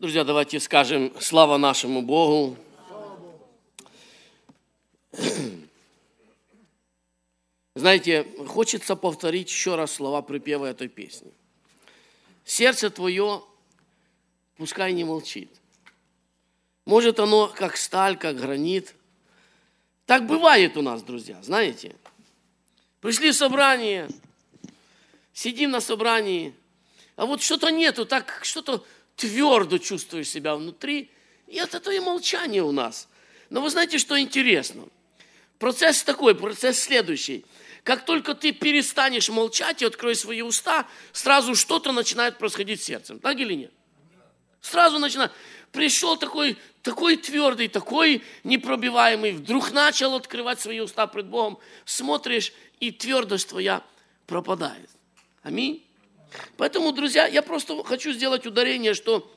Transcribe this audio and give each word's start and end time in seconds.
Друзья, 0.00 0.24
давайте 0.24 0.58
скажем 0.60 1.12
слава 1.20 1.58
нашему 1.58 2.00
Богу. 2.00 2.56
Знаете, 7.74 8.26
хочется 8.48 8.96
повторить 8.96 9.50
еще 9.50 9.74
раз 9.74 9.92
слова 9.92 10.22
припева 10.22 10.64
этой 10.64 10.88
песни. 10.88 11.30
Сердце 12.46 12.88
твое 12.88 13.44
пускай 14.56 14.94
не 14.94 15.04
молчит. 15.04 15.50
Может 16.86 17.20
оно 17.20 17.48
как 17.48 17.76
сталь, 17.76 18.16
как 18.16 18.36
гранит. 18.36 18.94
Так 20.06 20.26
бывает 20.26 20.78
у 20.78 20.82
нас, 20.82 21.02
друзья, 21.02 21.38
знаете. 21.42 21.94
Пришли 23.02 23.32
в 23.32 23.36
собрание, 23.36 24.08
сидим 25.34 25.72
на 25.72 25.80
собрании, 25.82 26.54
а 27.16 27.26
вот 27.26 27.42
что-то 27.42 27.68
нету, 27.68 28.06
так 28.06 28.40
что-то 28.44 28.82
твердо 29.16 29.78
чувствуешь 29.78 30.28
себя 30.28 30.56
внутри, 30.56 31.10
и 31.46 31.56
это 31.56 31.80
то 31.80 31.90
и 31.90 32.00
молчание 32.00 32.62
у 32.62 32.72
нас. 32.72 33.08
Но 33.50 33.60
вы 33.60 33.70
знаете, 33.70 33.98
что 33.98 34.18
интересно? 34.18 34.84
Процесс 35.58 36.02
такой, 36.02 36.34
процесс 36.34 36.78
следующий. 36.78 37.44
Как 37.82 38.04
только 38.04 38.34
ты 38.34 38.52
перестанешь 38.52 39.28
молчать 39.28 39.82
и 39.82 39.84
откроешь 39.84 40.20
свои 40.20 40.42
уста, 40.42 40.86
сразу 41.12 41.54
что-то 41.54 41.92
начинает 41.92 42.38
происходить 42.38 42.82
с 42.82 42.84
сердцем. 42.84 43.18
Так 43.18 43.38
или 43.38 43.54
нет? 43.54 43.72
Сразу 44.60 44.98
начинает. 44.98 45.32
Пришел 45.72 46.16
такой, 46.16 46.56
такой 46.82 47.16
твердый, 47.16 47.68
такой 47.68 48.22
непробиваемый, 48.44 49.32
вдруг 49.32 49.72
начал 49.72 50.14
открывать 50.14 50.60
свои 50.60 50.80
уста 50.80 51.06
пред 51.06 51.26
Богом. 51.26 51.58
Смотришь, 51.84 52.52
и 52.80 52.90
твердость 52.90 53.48
твоя 53.48 53.82
пропадает. 54.26 54.88
Аминь. 55.42 55.84
Поэтому, 56.56 56.92
друзья, 56.92 57.26
я 57.26 57.42
просто 57.42 57.82
хочу 57.84 58.12
сделать 58.12 58.46
ударение, 58.46 58.94
что 58.94 59.30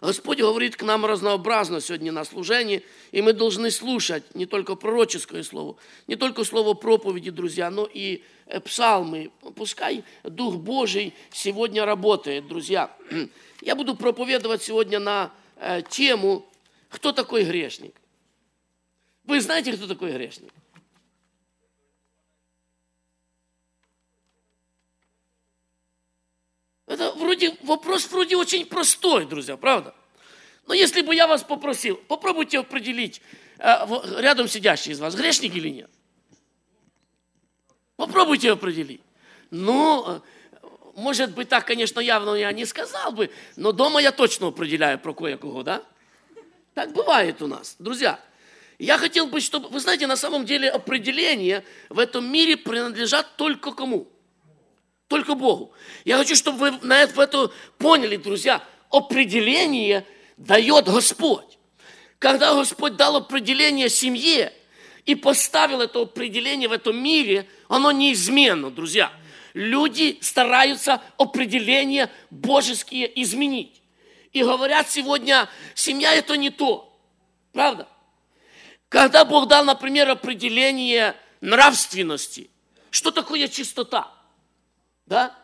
Господь 0.00 0.38
говорит 0.38 0.76
к 0.76 0.82
нам 0.82 1.04
разнообразно 1.04 1.80
сегодня 1.80 2.10
на 2.10 2.24
служении, 2.24 2.82
и 3.12 3.20
мы 3.20 3.34
должны 3.34 3.70
слушать 3.70 4.34
не 4.34 4.46
только 4.46 4.74
пророческое 4.74 5.42
слово, 5.42 5.76
не 6.06 6.16
только 6.16 6.44
слово 6.44 6.72
проповеди, 6.72 7.30
друзья, 7.30 7.70
но 7.70 7.88
и 7.92 8.22
э, 8.46 8.60
псалмы. 8.60 9.30
Пускай 9.56 10.04
Дух 10.22 10.56
Божий 10.56 11.12
сегодня 11.30 11.84
работает, 11.84 12.48
друзья. 12.48 12.96
Я 13.60 13.76
буду 13.76 13.94
проповедовать 13.94 14.62
сегодня 14.62 14.98
на 15.00 15.32
э, 15.56 15.82
тему 15.90 16.46
«Кто 16.88 17.12
такой 17.12 17.44
грешник?». 17.44 17.94
Вы 19.24 19.40
знаете, 19.42 19.74
кто 19.74 19.86
такой 19.86 20.12
грешник? 20.12 20.50
Это 26.90 27.12
вроде, 27.12 27.56
вопрос 27.62 28.10
вроде 28.10 28.36
очень 28.36 28.66
простой, 28.66 29.24
друзья, 29.24 29.56
правда? 29.56 29.94
Но 30.66 30.74
если 30.74 31.02
бы 31.02 31.14
я 31.14 31.28
вас 31.28 31.44
попросил, 31.44 31.96
попробуйте 32.08 32.58
определить, 32.58 33.22
э, 33.60 33.86
рядом 34.18 34.48
сидящий 34.48 34.90
из 34.90 34.98
вас, 34.98 35.14
грешник 35.14 35.54
или 35.54 35.68
нет. 35.68 35.90
Попробуйте 37.94 38.50
определить. 38.50 39.02
Ну, 39.50 40.04
э, 40.04 40.20
может 40.96 41.32
быть, 41.32 41.48
так, 41.48 41.64
конечно, 41.64 42.00
явно 42.00 42.34
я 42.34 42.50
не 42.50 42.64
сказал 42.64 43.12
бы, 43.12 43.30
но 43.54 43.70
дома 43.70 44.02
я 44.02 44.10
точно 44.10 44.48
определяю 44.48 44.98
про 44.98 45.14
кое-кого, 45.14 45.62
да? 45.62 45.84
Так 46.74 46.92
бывает 46.92 47.40
у 47.40 47.46
нас. 47.46 47.76
Друзья, 47.78 48.18
я 48.80 48.98
хотел 48.98 49.28
бы, 49.28 49.40
чтобы, 49.40 49.68
вы 49.68 49.78
знаете, 49.78 50.08
на 50.08 50.16
самом 50.16 50.44
деле 50.44 50.68
определения 50.68 51.64
в 51.88 52.00
этом 52.00 52.28
мире 52.32 52.56
принадлежат 52.56 53.36
только 53.36 53.70
кому? 53.70 54.08
Только 55.10 55.34
Богу. 55.34 55.72
Я 56.04 56.18
хочу, 56.18 56.36
чтобы 56.36 56.58
вы 56.58 56.86
на 56.86 57.02
это, 57.02 57.50
поняли, 57.78 58.14
друзья. 58.14 58.62
Определение 58.92 60.06
дает 60.36 60.84
Господь. 60.84 61.58
Когда 62.20 62.54
Господь 62.54 62.94
дал 62.94 63.16
определение 63.16 63.88
семье 63.88 64.52
и 65.06 65.16
поставил 65.16 65.80
это 65.80 66.02
определение 66.02 66.68
в 66.68 66.72
этом 66.72 66.96
мире, 66.96 67.48
оно 67.68 67.90
неизменно, 67.90 68.70
друзья. 68.70 69.12
Люди 69.52 70.16
стараются 70.20 71.02
определения 71.18 72.08
божеские 72.30 73.10
изменить. 73.20 73.82
И 74.32 74.44
говорят 74.44 74.88
сегодня, 74.88 75.48
семья 75.74 76.14
это 76.14 76.36
не 76.36 76.50
то. 76.50 76.96
Правда? 77.52 77.88
Когда 78.88 79.24
Бог 79.24 79.48
дал, 79.48 79.64
например, 79.64 80.08
определение 80.08 81.16
нравственности, 81.40 82.48
что 82.92 83.10
такое 83.10 83.48
чистота? 83.48 84.19
Да? 85.10 85.34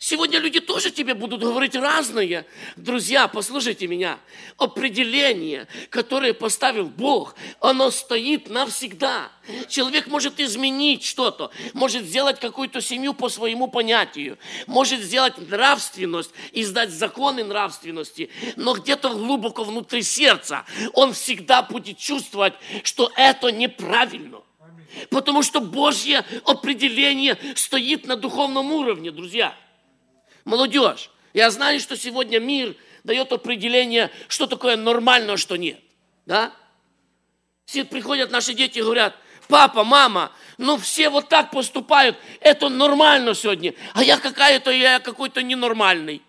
Сегодня 0.00 0.38
люди 0.38 0.60
тоже 0.60 0.90
тебе 0.90 1.12
будут 1.12 1.42
говорить 1.42 1.74
разные. 1.74 2.46
Друзья, 2.76 3.28
послушайте 3.28 3.86
меня. 3.86 4.18
Определение, 4.56 5.66
которое 5.90 6.32
поставил 6.32 6.86
Бог, 6.86 7.34
оно 7.60 7.90
стоит 7.90 8.48
навсегда. 8.48 9.30
Человек 9.68 10.06
может 10.06 10.40
изменить 10.40 11.04
что-то, 11.04 11.50
может 11.74 12.04
сделать 12.04 12.40
какую-то 12.40 12.80
семью 12.80 13.12
по 13.12 13.28
своему 13.28 13.68
понятию, 13.68 14.38
может 14.66 15.00
сделать 15.00 15.36
нравственность, 15.36 16.30
издать 16.52 16.90
законы 16.90 17.44
нравственности, 17.44 18.30
но 18.56 18.74
где-то 18.74 19.10
глубоко 19.10 19.64
внутри 19.64 20.02
сердца 20.02 20.64
он 20.94 21.12
всегда 21.12 21.60
будет 21.60 21.98
чувствовать, 21.98 22.54
что 22.84 23.12
это 23.16 23.50
неправильно. 23.52 24.40
Потому 25.10 25.42
что 25.42 25.60
Божье 25.60 26.24
определение 26.44 27.38
стоит 27.54 28.06
на 28.06 28.16
духовном 28.16 28.72
уровне, 28.72 29.10
друзья. 29.10 29.54
Молодежь, 30.44 31.10
я 31.34 31.50
знаю, 31.50 31.80
что 31.80 31.96
сегодня 31.96 32.38
мир 32.38 32.74
дает 33.04 33.32
определение, 33.32 34.10
что 34.28 34.46
такое 34.46 34.76
нормально, 34.76 35.34
а 35.34 35.36
что 35.36 35.56
нет. 35.56 35.80
Да? 36.26 36.52
Все 37.64 37.84
приходят 37.84 38.30
наши 38.30 38.54
дети 38.54 38.78
и 38.78 38.82
говорят, 38.82 39.14
папа, 39.46 39.84
мама, 39.84 40.32
ну 40.56 40.78
все 40.78 41.10
вот 41.10 41.28
так 41.28 41.50
поступают, 41.50 42.16
это 42.40 42.68
нормально 42.68 43.34
сегодня, 43.34 43.74
а 43.94 44.02
я 44.02 44.16
какая-то, 44.16 44.70
я 44.70 45.00
какой-то 45.00 45.42
ненормальный. 45.42 46.22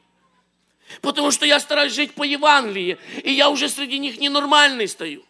Потому 1.02 1.32
что 1.32 1.46
я 1.46 1.60
стараюсь 1.60 1.94
жить 1.94 2.14
по 2.14 2.24
Евангелии, 2.24 2.98
и 3.24 3.32
я 3.32 3.50
уже 3.50 3.70
среди 3.70 4.00
них 4.00 4.20
ненормальный 4.20 4.88
стою. 4.88 5.24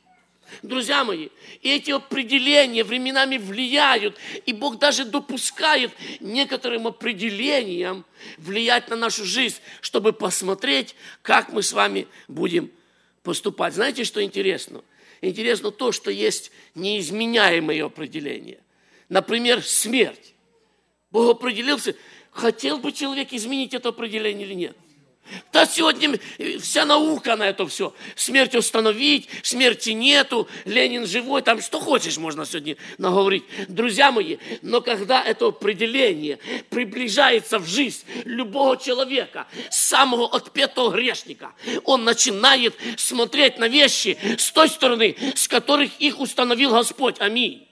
Друзья 0.62 1.04
мои, 1.04 1.30
эти 1.62 1.92
определения 1.92 2.84
временами 2.84 3.38
влияют, 3.38 4.18
и 4.46 4.54
Бог 4.54 4.80
даже 4.80 5.06
допускает 5.06 5.92
некоторым 6.20 6.88
определениям 6.88 8.06
влиять 8.38 8.90
на 8.90 8.96
нашу 8.96 9.26
жизнь, 9.26 9.58
чтобы 9.82 10.14
посмотреть, 10.14 10.96
как 11.22 11.54
мы 11.54 11.64
с 11.64 11.72
вами 11.72 12.08
будем 12.28 12.72
поступать. 13.24 13.74
Знаете, 13.74 14.04
что 14.04 14.24
интересно? 14.24 14.84
Интересно 15.22 15.72
то, 15.72 15.92
что 15.92 16.12
есть 16.12 16.52
неизменяемые 16.76 17.84
определения. 17.84 18.60
Например, 19.10 19.64
смерть. 19.64 20.34
Бог 21.12 21.38
определился, 21.38 21.96
хотел 22.32 22.78
бы 22.78 22.92
человек 22.92 23.34
изменить 23.34 23.74
это 23.74 23.90
определение 23.90 24.46
или 24.46 24.54
нет– 24.54 24.78
да 25.52 25.66
сегодня 25.66 26.20
вся 26.60 26.86
наука 26.86 27.36
на 27.36 27.50
это 27.50 27.68
все. 27.68 27.94
Смерть 28.16 28.56
установить, 28.56 29.30
смерти 29.44 29.92
нету, 29.92 30.48
Ленин 30.66 31.08
живой, 31.08 31.42
там 31.42 31.62
что 31.62 31.80
хочешь 31.80 32.18
можно 32.18 32.46
сегодня 32.46 32.78
наговорить. 32.98 33.44
Друзья 33.68 34.12
мои, 34.12 34.38
но 34.62 34.82
когда 34.82 35.24
это 35.24 35.48
определение 35.48 36.40
приближается 36.70 37.60
в 37.60 37.68
жизнь 37.68 38.04
любого 38.26 38.78
человека, 38.78 39.48
самого 39.70 40.28
отпетого 40.28 40.92
грешника, 40.92 41.54
он 41.84 42.04
начинает 42.04 42.76
смотреть 42.98 43.58
на 43.58 43.68
вещи 43.68 44.18
с 44.38 44.52
той 44.52 44.70
стороны, 44.70 45.16
с 45.36 45.48
которых 45.48 45.92
их 46.00 46.20
установил 46.20 46.72
Господь. 46.72 47.16
Аминь. 47.20 47.69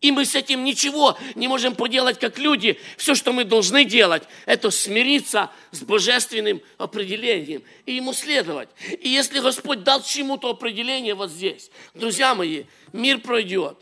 И 0.00 0.12
мы 0.12 0.24
с 0.26 0.34
этим 0.34 0.62
ничего 0.62 1.18
не 1.34 1.48
можем 1.48 1.74
поделать 1.74 2.18
как 2.18 2.38
люди. 2.38 2.78
Все, 2.96 3.14
что 3.14 3.32
мы 3.32 3.44
должны 3.44 3.84
делать, 3.84 4.24
это 4.44 4.70
смириться 4.70 5.50
с 5.70 5.80
божественным 5.82 6.60
определением 6.76 7.62
и 7.86 7.94
ему 7.94 8.12
следовать. 8.12 8.68
И 9.00 9.08
если 9.08 9.40
Господь 9.40 9.84
дал 9.84 10.02
чему-то 10.02 10.50
определение 10.50 11.14
вот 11.14 11.30
здесь, 11.30 11.70
друзья 11.94 12.34
мои, 12.34 12.64
мир 12.92 13.20
пройдет, 13.20 13.78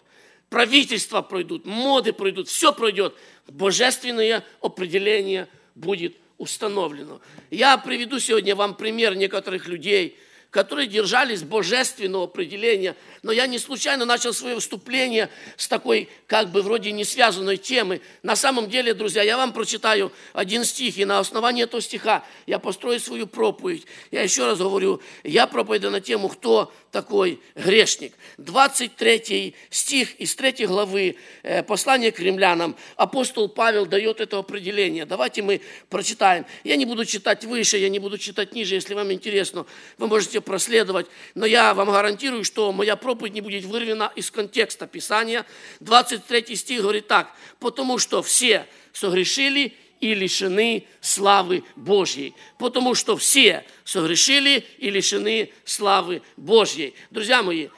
правительства 0.50 1.20
пройдут, 1.20 1.66
моды 1.66 2.12
пройдут, 2.12 2.48
все 2.48 2.72
пройдет. 2.72 3.14
Божественное 3.48 4.44
определение 4.62 5.48
будет 5.74 6.16
установлено. 6.38 7.20
Я 7.50 7.76
приведу 7.76 8.20
сегодня 8.20 8.54
вам 8.54 8.74
пример 8.76 9.16
некоторых 9.16 9.66
людей– 9.66 10.16
которые 10.54 10.86
держались 10.86 11.42
божественного 11.42 12.24
определения. 12.24 12.94
Но 13.24 13.32
я 13.32 13.48
не 13.48 13.58
случайно 13.58 14.04
начал 14.04 14.32
свое 14.32 14.54
выступление 14.54 15.28
с 15.56 15.66
такой, 15.66 16.08
как 16.28 16.50
бы, 16.50 16.62
вроде 16.62 16.92
не 16.92 17.04
связанной 17.04 17.56
темы. 17.56 18.00
На 18.22 18.36
самом 18.36 18.70
деле, 18.70 18.94
друзья, 18.94 19.24
я 19.24 19.36
вам 19.36 19.52
прочитаю 19.52 20.12
один 20.32 20.64
стих, 20.64 20.96
и 20.96 21.04
на 21.04 21.18
основании 21.18 21.64
этого 21.64 21.82
стиха 21.82 22.24
я 22.46 22.60
построю 22.60 23.00
свою 23.00 23.26
проповедь. 23.26 23.84
Я 24.12 24.22
еще 24.22 24.46
раз 24.46 24.58
говорю, 24.58 25.02
я 25.24 25.48
проповедую 25.48 25.90
на 25.90 26.00
тему, 26.00 26.28
кто 26.28 26.72
такой 26.94 27.40
грешник? 27.56 28.14
23 28.38 29.54
стих 29.68 30.14
из 30.20 30.34
3 30.36 30.66
главы 30.66 31.16
э, 31.42 31.64
послания 31.64 32.12
к 32.12 32.20
римлянам. 32.20 32.76
Апостол 32.94 33.48
Павел 33.48 33.84
дает 33.84 34.20
это 34.20 34.38
определение. 34.38 35.04
Давайте 35.04 35.42
мы 35.42 35.60
прочитаем. 35.90 36.46
Я 36.62 36.76
не 36.76 36.86
буду 36.86 37.04
читать 37.04 37.44
выше, 37.44 37.78
я 37.78 37.88
не 37.88 37.98
буду 37.98 38.16
читать 38.16 38.54
ниже, 38.54 38.76
если 38.76 38.94
вам 38.94 39.12
интересно. 39.12 39.66
Вы 39.98 40.06
можете 40.06 40.40
проследовать. 40.40 41.06
Но 41.34 41.46
я 41.46 41.74
вам 41.74 41.90
гарантирую, 41.90 42.44
что 42.44 42.72
моя 42.72 42.94
проповедь 42.94 43.34
не 43.34 43.40
будет 43.40 43.64
вырвана 43.64 44.12
из 44.14 44.30
контекста 44.30 44.86
Писания. 44.86 45.44
23 45.80 46.54
стих 46.54 46.82
говорит 46.82 47.08
так. 47.08 47.34
«Потому 47.58 47.98
что 47.98 48.22
все 48.22 48.66
согрешили 48.92 49.74
и 50.00 50.14
лишены 50.14 50.86
славы 51.00 51.64
Божьей. 51.76 52.34
Потому 52.58 52.94
что 52.94 53.16
все 53.16 53.64
согрешили 53.84 54.64
и 54.78 54.90
лишены 54.90 55.52
славы 55.64 56.22
Божьей. 56.36 56.94
Друзья 57.10 57.42
мои, 57.42 57.68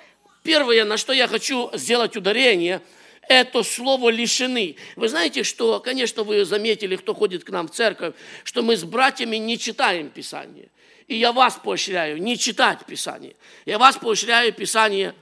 первое, 0.42 0.84
на 0.84 0.96
что 0.96 1.12
я 1.12 1.28
хочу 1.28 1.70
сделать 1.74 2.16
ударение, 2.16 2.82
это 3.28 3.62
слово 3.62 4.10
«лишены». 4.10 4.76
Вы 4.94 5.08
знаете, 5.08 5.42
что, 5.42 5.80
конечно, 5.80 6.22
вы 6.22 6.44
заметили, 6.44 6.96
кто 6.96 7.14
ходит 7.14 7.44
к 7.44 7.50
нам 7.50 7.66
в 7.68 7.72
церковь, 7.72 8.14
что 8.44 8.62
мы 8.62 8.76
с 8.76 8.84
братьями 8.84 9.36
не 9.36 9.58
читаем 9.58 10.10
Писание. 10.10 10.68
И 11.08 11.16
я 11.16 11.32
вас 11.32 11.58
поощряю 11.62 12.22
не 12.22 12.38
читать 12.38 12.84
Писание. 12.86 13.34
Я 13.64 13.78
вас 13.78 13.96
поощряю 13.96 14.52
Писание 14.52 15.14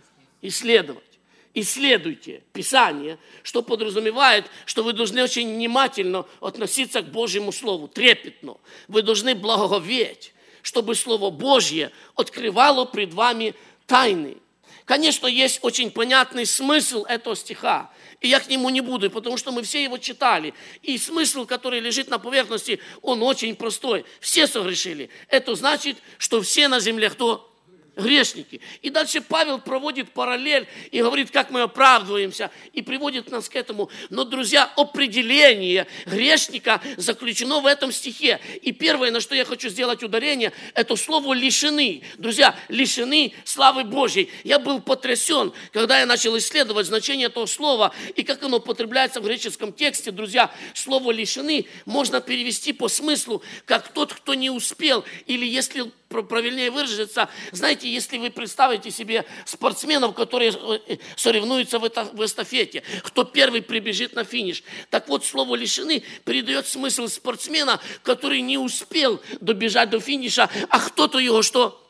исследовать 0.42 1.13
исследуйте 1.54 2.42
Писание, 2.52 3.18
что 3.42 3.62
подразумевает, 3.62 4.46
что 4.66 4.82
вы 4.82 4.92
должны 4.92 5.22
очень 5.22 5.54
внимательно 5.54 6.26
относиться 6.40 7.02
к 7.02 7.10
Божьему 7.10 7.52
Слову, 7.52 7.88
трепетно. 7.88 8.56
Вы 8.88 9.02
должны 9.02 9.34
благоговеть, 9.34 10.34
чтобы 10.62 10.94
Слово 10.94 11.30
Божье 11.30 11.90
открывало 12.16 12.84
пред 12.84 13.14
вами 13.14 13.54
тайны. 13.86 14.36
Конечно, 14.84 15.26
есть 15.26 15.60
очень 15.62 15.90
понятный 15.90 16.44
смысл 16.44 17.04
этого 17.04 17.34
стиха, 17.34 17.90
и 18.20 18.28
я 18.28 18.38
к 18.38 18.48
нему 18.48 18.68
не 18.68 18.82
буду, 18.82 19.10
потому 19.10 19.38
что 19.38 19.50
мы 19.50 19.62
все 19.62 19.82
его 19.82 19.96
читали. 19.96 20.52
И 20.82 20.98
смысл, 20.98 21.46
который 21.46 21.80
лежит 21.80 22.10
на 22.10 22.18
поверхности, 22.18 22.80
он 23.00 23.22
очень 23.22 23.56
простой. 23.56 24.04
Все 24.20 24.46
согрешили. 24.46 25.08
Это 25.28 25.54
значит, 25.54 25.96
что 26.18 26.42
все 26.42 26.68
на 26.68 26.80
земле 26.80 27.08
кто? 27.08 27.53
Грешники. 27.96 28.60
И 28.82 28.90
дальше 28.90 29.20
Павел 29.20 29.58
проводит 29.58 30.10
параллель 30.10 30.66
и 30.90 31.00
говорит, 31.00 31.30
как 31.30 31.50
мы 31.50 31.62
оправдываемся, 31.62 32.50
и 32.72 32.82
приводит 32.82 33.30
нас 33.30 33.48
к 33.48 33.56
этому. 33.56 33.90
Но, 34.10 34.24
друзья, 34.24 34.70
определение 34.76 35.86
грешника 36.06 36.80
заключено 36.96 37.60
в 37.60 37.66
этом 37.66 37.92
стихе. 37.92 38.40
И 38.62 38.72
первое, 38.72 39.10
на 39.10 39.20
что 39.20 39.34
я 39.34 39.44
хочу 39.44 39.68
сделать 39.68 40.02
ударение, 40.02 40.52
это 40.74 40.96
слово 40.96 41.34
«лишены». 41.34 42.02
Друзья, 42.18 42.56
лишены 42.68 43.32
славы 43.44 43.84
Божьей. 43.84 44.30
Я 44.42 44.58
был 44.58 44.80
потрясен, 44.80 45.52
когда 45.72 46.00
я 46.00 46.06
начал 46.06 46.36
исследовать 46.38 46.86
значение 46.86 47.26
этого 47.26 47.46
слова 47.46 47.94
и 48.14 48.22
как 48.22 48.42
оно 48.42 48.58
употребляется 48.58 49.20
в 49.20 49.24
греческом 49.24 49.72
тексте. 49.72 50.10
Друзья, 50.10 50.50
слово 50.74 51.10
«лишены» 51.10 51.66
можно 51.84 52.20
перевести 52.20 52.72
по 52.72 52.88
смыслу, 52.88 53.42
как 53.64 53.88
тот, 53.92 54.12
кто 54.12 54.34
не 54.34 54.50
успел, 54.50 55.04
или 55.26 55.46
если 55.46 55.90
правильнее 56.22 56.70
выразиться, 56.70 57.28
знаете, 57.52 57.92
если 57.92 58.18
вы 58.18 58.30
представите 58.30 58.90
себе 58.90 59.24
спортсменов, 59.44 60.14
которые 60.14 60.52
э, 60.52 60.96
соревнуются 61.16 61.78
в 61.78 62.24
эстафете, 62.24 62.82
кто 63.02 63.24
первый 63.24 63.62
прибежит 63.62 64.14
на 64.14 64.24
финиш. 64.24 64.62
Так 64.90 65.08
вот, 65.08 65.24
слово 65.24 65.56
«лишены» 65.56 66.02
передает 66.24 66.66
смысл 66.66 67.08
спортсмена, 67.08 67.80
который 68.02 68.40
не 68.40 68.58
успел 68.58 69.20
добежать 69.40 69.90
до 69.90 70.00
финиша, 70.00 70.48
а 70.68 70.80
кто-то 70.80 71.18
его 71.18 71.42
что? 71.42 71.80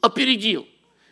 Опередил. 0.00 0.66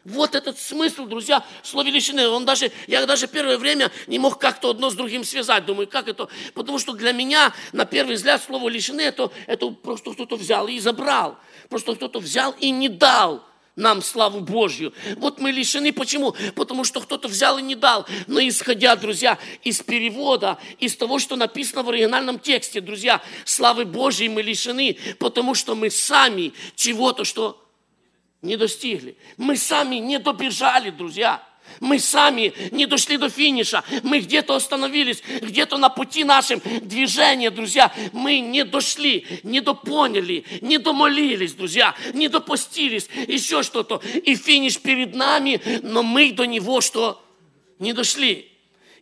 Вот 0.04 0.34
этот 0.34 0.58
смысл, 0.58 1.06
друзья, 1.06 1.42
в 1.62 1.66
слове 1.66 1.90
лишены. 1.90 2.28
Он 2.28 2.44
даже, 2.44 2.70
я 2.86 3.06
даже 3.06 3.26
первое 3.26 3.56
время 3.56 3.90
не 4.06 4.18
мог 4.18 4.38
как-то 4.38 4.70
одно 4.70 4.90
с 4.90 4.94
другим 4.94 5.24
связать. 5.24 5.64
Думаю, 5.64 5.88
как 5.88 6.08
это? 6.08 6.28
Потому 6.52 6.78
что 6.78 6.92
для 6.92 7.12
меня, 7.12 7.54
на 7.72 7.86
первый 7.86 8.16
взгляд, 8.16 8.42
слово 8.42 8.68
лишены, 8.68 9.00
это, 9.00 9.30
это 9.46 9.70
просто 9.70 10.12
кто-то 10.12 10.36
взял 10.36 10.68
и 10.68 10.78
забрал. 10.78 11.38
Просто 11.70 11.94
кто-то 11.94 12.20
взял 12.20 12.54
и 12.60 12.70
не 12.70 12.90
дал 12.90 13.42
нам 13.76 14.02
славу 14.02 14.40
Божью. 14.40 14.92
Вот 15.16 15.40
мы 15.40 15.50
лишены. 15.50 15.92
Почему? 15.92 16.34
Потому 16.54 16.84
что 16.84 17.00
кто-то 17.00 17.26
взял 17.26 17.58
и 17.58 17.62
не 17.62 17.74
дал. 17.74 18.06
Но 18.26 18.40
исходя, 18.40 18.96
друзья, 18.96 19.38
из 19.62 19.80
перевода, 19.80 20.58
из 20.78 20.96
того, 20.96 21.18
что 21.18 21.36
написано 21.36 21.82
в 21.82 21.88
оригинальном 21.88 22.38
тексте, 22.38 22.82
друзья, 22.82 23.22
славы 23.44 23.86
Божьей 23.86 24.28
мы 24.28 24.42
лишены, 24.42 24.98
потому 25.18 25.54
что 25.54 25.74
мы 25.74 25.90
сами 25.90 26.52
чего-то, 26.76 27.24
что 27.24 27.63
не 28.44 28.56
достигли. 28.56 29.16
Мы 29.36 29.56
сами 29.56 29.96
не 29.96 30.18
добежали, 30.18 30.90
друзья. 30.90 31.42
Мы 31.80 31.98
сами 31.98 32.52
не 32.72 32.86
дошли 32.86 33.16
до 33.16 33.30
финиша. 33.30 33.82
Мы 34.02 34.20
где-то 34.20 34.54
остановились, 34.54 35.22
где-то 35.40 35.78
на 35.78 35.88
пути 35.88 36.22
нашем 36.22 36.60
движения, 36.82 37.50
друзья. 37.50 37.92
Мы 38.12 38.40
не 38.40 38.64
дошли, 38.64 39.26
не 39.42 39.60
допоняли, 39.60 40.44
не 40.60 40.78
домолились, 40.78 41.54
друзья, 41.54 41.94
не 42.12 42.28
допустились, 42.28 43.08
еще 43.26 43.62
что-то. 43.62 44.02
И 44.24 44.36
финиш 44.36 44.78
перед 44.78 45.14
нами, 45.14 45.60
но 45.82 46.02
мы 46.02 46.32
до 46.32 46.44
него 46.44 46.80
что? 46.82 47.24
Не 47.78 47.94
дошли. 47.94 48.53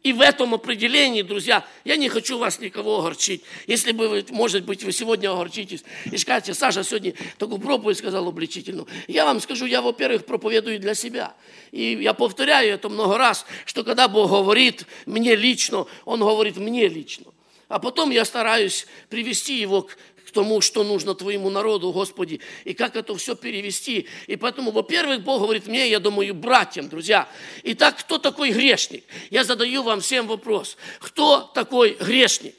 И 0.02 0.12
в 0.12 0.20
этом 0.20 0.52
определении, 0.52 1.22
друзья, 1.22 1.64
я 1.84 1.96
не 1.96 2.08
хочу 2.08 2.36
вас 2.36 2.58
никого 2.58 2.98
огорчить. 2.98 3.44
Если 3.68 3.92
бы, 3.92 4.08
вы, 4.08 4.26
может 4.30 4.64
быть, 4.64 4.82
вы 4.82 4.90
сегодня 4.90 5.30
огорчитесь 5.30 5.84
и 6.10 6.16
скажете, 6.16 6.54
Саша 6.54 6.82
сегодня 6.82 7.14
такую 7.38 7.60
проповедь 7.60 7.98
сказал 7.98 8.26
обличительную. 8.26 8.88
Я 9.06 9.24
вам 9.24 9.40
скажу, 9.40 9.64
я, 9.64 9.80
во-первых, 9.80 10.26
проповедую 10.26 10.80
для 10.80 10.94
себя. 10.94 11.34
И 11.70 11.98
я 12.00 12.14
повторяю 12.14 12.74
это 12.74 12.88
много 12.88 13.16
раз, 13.16 13.46
что 13.64 13.84
когда 13.84 14.08
Бог 14.08 14.30
говорит 14.30 14.86
мне 15.06 15.36
лично, 15.36 15.86
Он 16.04 16.18
говорит 16.18 16.56
мне 16.56 16.88
лично. 16.88 17.26
А 17.68 17.78
потом 17.78 18.10
я 18.10 18.24
стараюсь 18.24 18.86
привести 19.08 19.58
его 19.58 19.82
к 19.82 19.96
тому, 20.32 20.60
что 20.60 20.82
нужно 20.84 21.14
твоему 21.14 21.50
народу, 21.50 21.92
Господи, 21.92 22.40
и 22.64 22.74
как 22.74 22.96
это 22.96 23.14
все 23.16 23.36
перевести. 23.36 24.08
И 24.26 24.36
поэтому, 24.36 24.70
во-первых, 24.70 25.22
Бог 25.22 25.42
говорит 25.42 25.66
мне, 25.66 25.88
я 25.88 26.00
думаю, 26.00 26.34
братьям, 26.34 26.88
друзья. 26.88 27.28
Итак, 27.62 27.98
кто 27.98 28.18
такой 28.18 28.50
грешник? 28.50 29.04
Я 29.30 29.44
задаю 29.44 29.82
вам 29.82 30.00
всем 30.00 30.26
вопрос. 30.26 30.76
Кто 31.00 31.42
такой 31.54 31.94
грешник? 31.94 32.56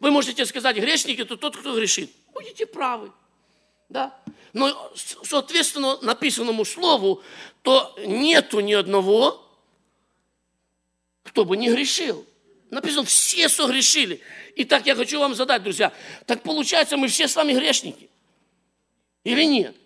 Вы 0.00 0.10
можете 0.10 0.46
сказать, 0.46 0.76
грешник– 0.76 1.18
это 1.20 1.36
тот, 1.36 1.56
кто 1.56 1.74
грешит. 1.74 2.10
Будете 2.32 2.66
правы. 2.66 3.10
Да? 3.88 4.16
Но, 4.52 4.92
соответственно, 4.94 5.98
написанному 6.02 6.64
слову, 6.64 7.22
то 7.62 7.94
нету 8.06 8.60
ни 8.60 8.72
одного, 8.74 9.44
кто 11.24 11.44
бы 11.44 11.56
не 11.56 11.70
грешил. 11.70 12.24
Написано, 12.70 13.04
все 13.04 13.48
согрешили. 13.48 14.20
Итак, 14.56 14.86
я 14.86 14.94
хочу 14.94 15.18
вам 15.18 15.34
задать, 15.34 15.62
друзья, 15.62 15.92
так 16.26 16.42
получается, 16.42 16.96
мы 16.96 17.08
все 17.08 17.26
с 17.28 17.36
вами 17.36 17.54
грешники? 17.54 18.08
Или 19.24 19.44
нет? 19.44 19.76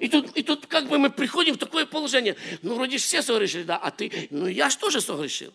И 0.00 0.08
тут, 0.08 0.36
и 0.36 0.42
тут 0.42 0.66
как 0.66 0.88
бы 0.88 0.98
мы 0.98 1.10
приходим 1.10 1.54
в 1.54 1.58
такое 1.58 1.86
положение. 1.86 2.36
Ну, 2.62 2.74
вроде 2.74 2.96
все 2.98 3.22
согрешили, 3.22 3.62
да, 3.62 3.76
а 3.76 3.90
ты, 3.90 4.28
ну, 4.30 4.46
я 4.46 4.70
же 4.70 4.78
тоже 4.78 5.00
согрешил. 5.00 5.52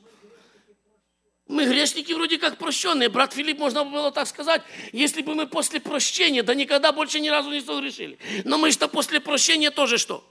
Мы 1.48 1.66
грешники 1.66 2.14
вроде 2.14 2.38
как 2.38 2.58
прощенные. 2.58 3.10
Брат 3.10 3.34
Филипп, 3.34 3.60
можно 3.60 3.84
было 3.84 4.12
так 4.12 4.28
сказать, 4.28 4.62
если 4.94 5.22
бы 5.22 5.36
мы 5.36 5.48
после 5.48 5.82
прощения, 5.82 6.44
да 6.44 6.56
никогда 6.56 6.94
больше 6.94 7.20
ни 7.20 7.28
разу 7.28 7.50
не 7.52 7.60
согрешили. 7.60 8.18
Но 8.46 8.58
мы 8.58 8.72
что 8.72 8.88
после 8.88 9.20
прощения 9.20 9.70
тоже 9.70 9.98
что? 9.98 10.24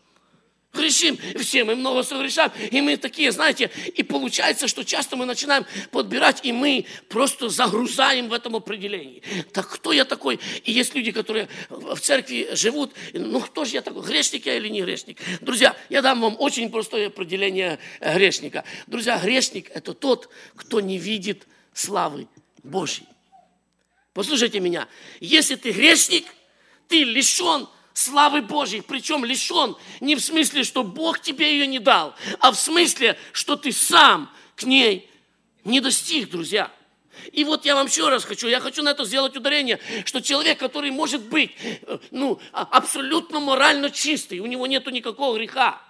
Грешим, 0.72 1.18
все 1.36 1.64
мы 1.64 1.74
много 1.74 2.04
согрешаем, 2.04 2.52
и 2.70 2.80
мы 2.80 2.96
такие, 2.96 3.32
знаете, 3.32 3.70
и 3.94 4.04
получается, 4.04 4.68
что 4.68 4.84
часто 4.84 5.16
мы 5.16 5.26
начинаем 5.26 5.66
подбирать, 5.90 6.40
и 6.44 6.52
мы 6.52 6.86
просто 7.08 7.48
загрузаем 7.48 8.28
в 8.28 8.32
этом 8.32 8.54
определении. 8.54 9.20
Так 9.52 9.68
кто 9.68 9.92
я 9.92 10.04
такой? 10.04 10.38
И 10.64 10.70
есть 10.70 10.94
люди, 10.94 11.10
которые 11.10 11.48
в 11.70 11.98
церкви 11.98 12.50
живут, 12.52 12.92
ну 13.12 13.40
кто 13.40 13.64
же 13.64 13.74
я 13.74 13.82
такой, 13.82 14.04
грешник 14.04 14.46
я 14.46 14.56
или 14.56 14.68
не 14.68 14.82
грешник? 14.82 15.18
Друзья, 15.40 15.76
я 15.88 16.02
дам 16.02 16.20
вам 16.20 16.36
очень 16.38 16.70
простое 16.70 17.08
определение 17.08 17.80
э, 17.98 18.14
грешника. 18.14 18.62
Друзья, 18.86 19.18
грешник– 19.18 19.70
это 19.74 19.92
тот, 19.92 20.28
кто 20.54 20.80
не 20.80 20.98
видит 20.98 21.48
славы 21.74 22.28
Божьей. 22.62 23.08
Послушайте 24.12 24.60
меня, 24.60 24.86
если 25.18 25.56
ты 25.56 25.72
грешник, 25.72 26.26
ты 26.86 27.02
лишен 27.02 27.68
славы 28.00 28.42
Божьей, 28.42 28.80
причем 28.80 29.24
лишен 29.24 29.76
не 30.00 30.16
в 30.16 30.20
смысле, 30.20 30.64
что 30.64 30.82
Бог 30.82 31.20
тебе 31.20 31.52
ее 31.52 31.66
не 31.66 31.78
дал, 31.78 32.14
а 32.40 32.50
в 32.50 32.56
смысле, 32.56 33.18
что 33.32 33.56
ты 33.56 33.72
сам 33.72 34.30
к 34.56 34.64
ней 34.64 35.10
не 35.64 35.80
достиг, 35.80 36.30
друзья. 36.30 36.70
И 37.32 37.44
вот 37.44 37.64
я 37.66 37.74
вам 37.74 37.86
еще 37.86 38.08
раз 38.08 38.24
хочу, 38.24 38.48
я 38.48 38.60
хочу 38.60 38.82
на 38.82 38.90
это 38.90 39.04
сделать 39.04 39.36
ударение, 39.36 39.78
что 40.04 40.22
человек, 40.22 40.58
который 40.58 40.90
может 40.90 41.22
быть 41.22 41.52
э, 41.60 41.98
ну, 42.10 42.40
а, 42.52 42.62
абсолютно 42.62 43.40
морально 43.40 43.90
чистый, 43.90 44.38
у 44.38 44.46
него 44.46 44.66
нет 44.66 44.86
никакого 44.86 45.36
греха, 45.36 45.80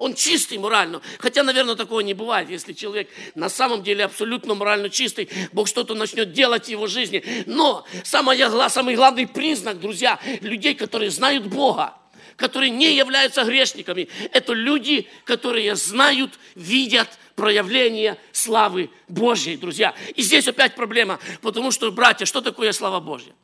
он 0.00 0.14
чистый 0.14 0.56
морально. 0.56 1.02
Хотя, 1.18 1.42
наверное, 1.42 1.76
такого 1.76 2.00
не 2.00 2.14
бывает. 2.14 2.48
Если 2.48 2.72
человек 2.72 3.10
на 3.34 3.50
самом 3.50 3.82
деле 3.82 4.04
абсолютно 4.04 4.54
морально 4.54 4.88
чистый, 4.88 5.28
Бог 5.52 5.68
что-то 5.68 5.94
начнет 5.94 6.32
делать 6.32 6.64
в 6.64 6.68
его 6.68 6.86
жизни. 6.86 7.22
Но 7.44 7.86
самый, 8.02 8.38
самый 8.70 8.96
главный 8.96 9.28
признак, 9.28 9.78
друзья, 9.78 10.18
людей, 10.40 10.74
которые 10.74 11.10
знают 11.10 11.46
Бога, 11.46 11.94
которые 12.36 12.70
не 12.70 12.94
являются 12.96 13.44
грешниками. 13.44 14.08
Это 14.32 14.54
люди, 14.54 15.06
которые 15.24 15.76
знают, 15.76 16.38
видят 16.54 17.10
проявление 17.36 18.16
славы 18.32 18.88
Божьей, 19.06 19.58
друзья. 19.58 19.94
И 20.14 20.22
здесь 20.22 20.48
опять 20.48 20.76
проблема, 20.76 21.18
потому 21.42 21.70
что, 21.70 21.92
братья, 21.92 22.24
что 22.24 22.40
такое 22.40 22.72
слава 22.72 23.00
Божья? 23.00 23.34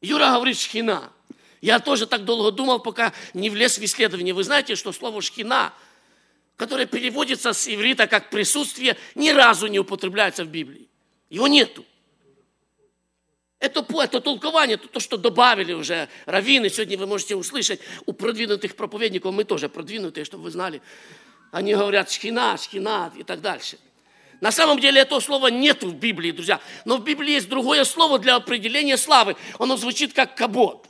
Юра 0.00 0.32
говорит 0.32 0.58
шхина. 0.58 1.12
Я 1.62 1.78
тоже 1.78 2.06
так 2.08 2.24
долго 2.24 2.50
думал, 2.50 2.80
пока 2.80 3.14
не 3.34 3.48
влез 3.48 3.78
в 3.78 3.84
исследование. 3.84 4.34
Вы 4.34 4.42
знаете, 4.42 4.74
что 4.74 4.90
слово 4.92 5.22
шхина, 5.22 5.72
которое 6.56 6.86
переводится 6.86 7.52
с 7.52 7.68
иврита 7.68 8.08
как 8.08 8.30
присутствие, 8.30 8.98
ни 9.14 9.30
разу 9.30 9.68
не 9.68 9.78
употребляется 9.78 10.44
в 10.44 10.48
Библии. 10.48 10.88
Его 11.30 11.46
нету. 11.46 11.84
Это, 13.60 13.86
это 13.96 14.20
толкование, 14.20 14.74
это 14.74 14.88
то, 14.88 14.98
что 14.98 15.16
добавили 15.16 15.72
уже 15.72 16.08
раввины. 16.26 16.68
Сегодня 16.68 16.98
вы 16.98 17.06
можете 17.06 17.36
услышать 17.36 17.78
у 18.06 18.12
продвинутых 18.12 18.74
проповедников, 18.74 19.32
мы 19.32 19.44
тоже 19.44 19.68
продвинутые, 19.68 20.24
чтобы 20.24 20.42
вы 20.42 20.50
знали. 20.50 20.82
Они 21.52 21.74
говорят 21.74 22.10
шхина, 22.10 22.56
шхина 22.56 23.12
и 23.16 23.22
так 23.22 23.40
дальше. 23.40 23.78
На 24.40 24.50
самом 24.50 24.80
деле 24.80 25.00
этого 25.00 25.20
слова 25.20 25.46
нет 25.46 25.84
в 25.84 25.94
Библии, 25.94 26.32
друзья. 26.32 26.60
Но 26.84 26.96
в 26.96 27.04
Библии 27.04 27.34
есть 27.34 27.48
другое 27.48 27.84
слово 27.84 28.18
для 28.18 28.34
определения 28.34 28.96
славы. 28.96 29.36
Оно 29.60 29.76
звучит 29.76 30.12
как 30.12 30.36
кабот. 30.36 30.88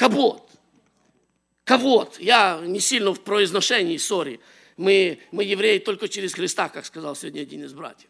Кабот. 0.00 0.48
Кавод. 1.64 2.18
Я 2.18 2.58
не 2.62 2.80
сильно 2.80 3.12
в 3.12 3.20
произношении, 3.20 3.98
сори. 3.98 4.40
Мы, 4.78 5.20
мы 5.30 5.44
евреи 5.44 5.78
только 5.78 6.08
через 6.08 6.32
Христа, 6.32 6.70
как 6.70 6.86
сказал 6.86 7.14
сегодня 7.14 7.42
один 7.42 7.64
из 7.64 7.74
братьев. 7.74 8.08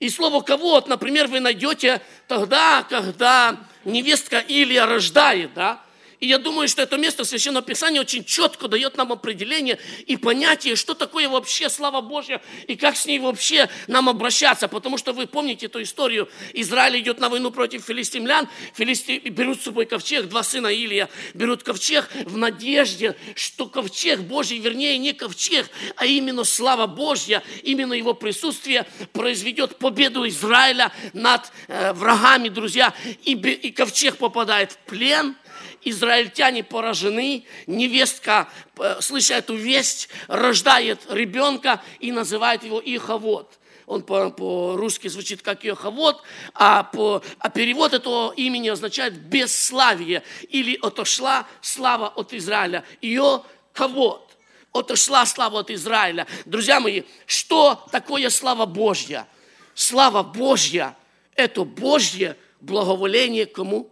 И 0.00 0.08
слово 0.08 0.42
«кавод», 0.42 0.88
например, 0.88 1.28
вы 1.28 1.38
найдете 1.38 2.02
тогда, 2.26 2.84
когда 2.90 3.56
невестка 3.84 4.40
Илия 4.40 4.84
рождает, 4.84 5.54
да, 5.54 5.80
и 6.20 6.26
я 6.26 6.38
думаю, 6.38 6.66
что 6.66 6.82
это 6.82 6.96
место 6.96 7.24
Священного 7.24 7.64
Писания 7.64 8.00
очень 8.00 8.24
четко 8.24 8.66
дает 8.66 8.96
нам 8.96 9.12
определение 9.12 9.78
и 10.06 10.16
понятие, 10.16 10.74
что 10.74 10.94
такое 10.94 11.28
вообще 11.28 11.70
слава 11.70 12.00
Божья 12.00 12.42
и 12.66 12.74
как 12.74 12.96
с 12.96 13.06
ней 13.06 13.20
вообще 13.20 13.68
нам 13.86 14.08
обращаться. 14.08 14.66
Потому 14.66 14.98
что 14.98 15.12
вы 15.12 15.28
помните 15.28 15.66
эту 15.66 15.80
историю. 15.80 16.28
Израиль 16.54 17.00
идет 17.00 17.20
на 17.20 17.28
войну 17.28 17.50
против 17.50 17.84
филистимлян. 17.84 18.48
Филисти... 18.74 19.18
Берут 19.28 19.60
с 19.60 19.64
собой 19.64 19.86
ковчег, 19.86 20.26
два 20.26 20.42
сына 20.42 20.68
Илия 20.68 21.08
берут 21.34 21.62
ковчег 21.62 22.08
в 22.24 22.36
надежде, 22.36 23.14
что 23.36 23.66
ковчег 23.66 24.20
Божий, 24.20 24.58
вернее 24.58 24.98
не 24.98 25.12
ковчег, 25.12 25.68
а 25.96 26.06
именно 26.06 26.42
слава 26.42 26.86
Божья, 26.86 27.42
именно 27.62 27.92
его 27.92 28.14
присутствие 28.14 28.86
произведет 29.12 29.76
победу 29.76 30.26
Израиля 30.26 30.92
над 31.12 31.52
э, 31.68 31.92
врагами, 31.92 32.48
друзья. 32.48 32.92
И, 33.22 33.32
и 33.34 33.70
ковчег 33.70 34.16
попадает 34.16 34.72
в 34.72 34.78
плен– 34.78 35.36
израильтяне 35.82 36.62
поражены, 36.64 37.44
невестка, 37.66 38.48
э, 38.78 39.00
слыша 39.00 39.34
эту 39.34 39.54
весть, 39.54 40.08
рождает 40.26 41.00
ребенка 41.10 41.82
и 42.00 42.12
называет 42.12 42.64
его 42.64 42.80
Иховод. 42.80 43.58
Он 43.88 44.02
по-русски 44.02 45.08
звучит 45.08 45.40
как 45.40 45.64
Йоховод, 45.64 46.22
а, 46.52 46.82
по, 46.82 47.22
а 47.38 47.48
перевод 47.48 47.94
этого 47.94 48.34
имени 48.36 48.68
означает 48.68 49.14
бесславие 49.14 50.22
или 50.50 50.78
отошла 50.82 51.46
слава 51.62 52.08
от 52.08 52.34
Израиля. 52.34 52.84
Ее 53.00 53.42
ковод. 53.72 54.36
Отошла 54.72 55.24
слава 55.24 55.60
от 55.60 55.70
Израиля. 55.70 56.26
Друзья 56.44 56.80
мои, 56.80 57.04
что 57.24 57.86
такое 57.90 58.28
слава 58.28 58.66
Божья? 58.66 59.26
Слава 59.74 60.22
Божья– 60.22 60.94
это 61.34 61.64
Божье 61.64 62.36
благоволение 62.60 63.46
кому? 63.46 63.90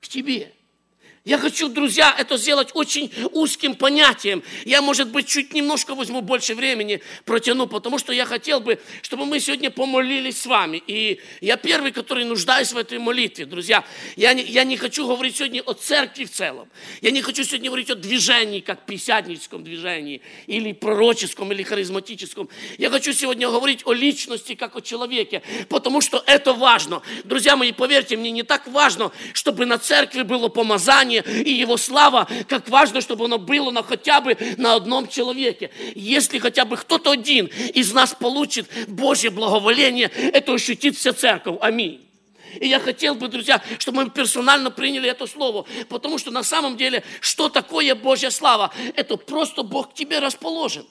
К 0.00 0.08
тебе. 0.08 0.54
Я 1.28 1.36
хочу, 1.36 1.68
друзья, 1.68 2.16
это 2.18 2.38
сделать 2.38 2.70
очень 2.72 3.12
узким 3.32 3.74
понятием. 3.74 4.42
Я, 4.64 4.80
может 4.80 5.08
быть, 5.10 5.26
чуть 5.28 5.52
немножко 5.52 5.94
возьму 5.94 6.22
больше 6.22 6.54
времени, 6.54 7.02
протяну, 7.26 7.66
потому 7.66 7.98
что 7.98 8.14
я 8.14 8.24
хотел 8.24 8.60
бы, 8.60 8.80
чтобы 9.02 9.26
мы 9.26 9.38
сегодня 9.38 9.70
помолились 9.70 10.40
с 10.40 10.46
вами. 10.46 10.82
И 10.86 11.20
я 11.42 11.58
первый, 11.58 11.92
который 11.92 12.24
нуждаюсь 12.24 12.72
в 12.72 12.78
этой 12.78 12.98
молитве, 12.98 13.44
друзья. 13.44 13.84
Я 14.16 14.32
не, 14.32 14.42
я 14.42 14.64
не 14.64 14.78
хочу 14.78 15.06
говорить 15.06 15.36
сегодня 15.36 15.60
о 15.60 15.74
церкви 15.74 16.24
в 16.24 16.30
целом. 16.30 16.66
Я 17.02 17.10
не 17.10 17.20
хочу 17.20 17.44
сегодня 17.44 17.68
говорить 17.68 17.90
о 17.90 17.94
движении, 17.94 18.60
как 18.60 18.86
писятническом 18.86 19.62
движении, 19.62 20.22
или 20.46 20.72
пророческом, 20.72 21.52
или 21.52 21.62
харизматическом. 21.62 22.48
Я 22.78 22.88
хочу 22.88 23.12
сегодня 23.12 23.50
говорить 23.50 23.82
о 23.84 23.92
личности, 23.92 24.54
как 24.54 24.76
о 24.76 24.80
человеке, 24.80 25.42
потому 25.68 26.00
что 26.00 26.24
это 26.26 26.54
важно. 26.54 27.02
Друзья 27.24 27.54
мои, 27.54 27.72
поверьте 27.72 28.16
мне, 28.16 28.30
не 28.30 28.44
так 28.44 28.66
важно, 28.66 29.12
чтобы 29.34 29.66
на 29.66 29.76
церкви 29.76 30.22
было 30.22 30.48
помазание, 30.48 31.17
служение 31.22 31.44
и 31.44 31.52
его 31.52 31.76
слава, 31.76 32.28
как 32.48 32.68
важно, 32.68 33.00
чтобы 33.00 33.26
оно 33.26 33.38
было 33.38 33.70
на 33.70 33.82
хотя 33.82 34.20
бы 34.20 34.36
на 34.56 34.74
одном 34.74 35.08
человеке. 35.08 35.70
Если 35.94 36.38
хотя 36.38 36.64
бы 36.64 36.76
кто-то 36.76 37.10
один 37.10 37.46
из 37.74 37.92
нас 37.92 38.14
получит 38.14 38.68
Божье 38.88 39.30
благоволение, 39.30 40.08
это 40.08 40.52
ощутит 40.52 40.96
вся 40.96 41.12
церковь. 41.12 41.56
Аминь. 41.60 42.04
И 42.60 42.66
я 42.66 42.80
хотел 42.80 43.14
бы, 43.14 43.28
друзья, 43.28 43.62
чтобы 43.78 44.04
мы 44.04 44.10
персонально 44.10 44.70
приняли 44.70 45.08
это 45.08 45.26
слово, 45.26 45.66
потому 45.88 46.18
что 46.18 46.30
на 46.30 46.42
самом 46.42 46.76
деле, 46.76 47.04
что 47.20 47.48
такое 47.48 47.94
Божья 47.94 48.30
слава? 48.30 48.72
Это 48.96 49.16
просто 49.16 49.62
Бог 49.62 49.90
к 49.90 49.94
тебе 49.94 50.18
расположен. 50.18 50.86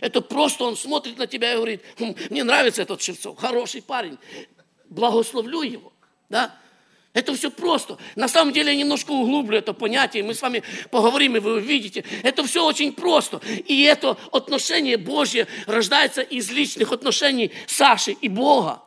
Это 0.00 0.20
просто 0.20 0.64
Он 0.64 0.76
смотрит 0.76 1.16
на 1.16 1.26
тебя 1.26 1.52
и 1.52 1.56
говорит, 1.56 1.82
«Хм, 1.98 2.14
мне 2.30 2.44
нравится 2.44 2.82
этот 2.82 3.00
Шевцов, 3.00 3.38
хороший 3.38 3.82
парень, 3.82 4.18
благословлю 4.90 5.62
его. 5.62 5.92
Да? 6.28 6.54
Это 7.16 7.34
все 7.34 7.50
просто. 7.50 7.96
На 8.14 8.28
самом 8.28 8.52
деле 8.52 8.72
я 8.72 8.78
немножко 8.78 9.10
углублю 9.10 9.56
это 9.56 9.72
понятие, 9.72 10.22
мы 10.22 10.34
с 10.34 10.42
вами 10.42 10.62
поговорим, 10.90 11.34
и 11.34 11.38
вы 11.38 11.54
увидите. 11.54 12.04
Это 12.22 12.44
все 12.44 12.62
очень 12.62 12.92
просто. 12.92 13.40
И 13.46 13.84
это 13.84 14.18
отношение 14.32 14.98
Божье 14.98 15.46
рождается 15.66 16.20
из 16.20 16.50
личных 16.50 16.92
отношений 16.92 17.52
Саши 17.66 18.12
и 18.12 18.28
Бога. 18.28 18.82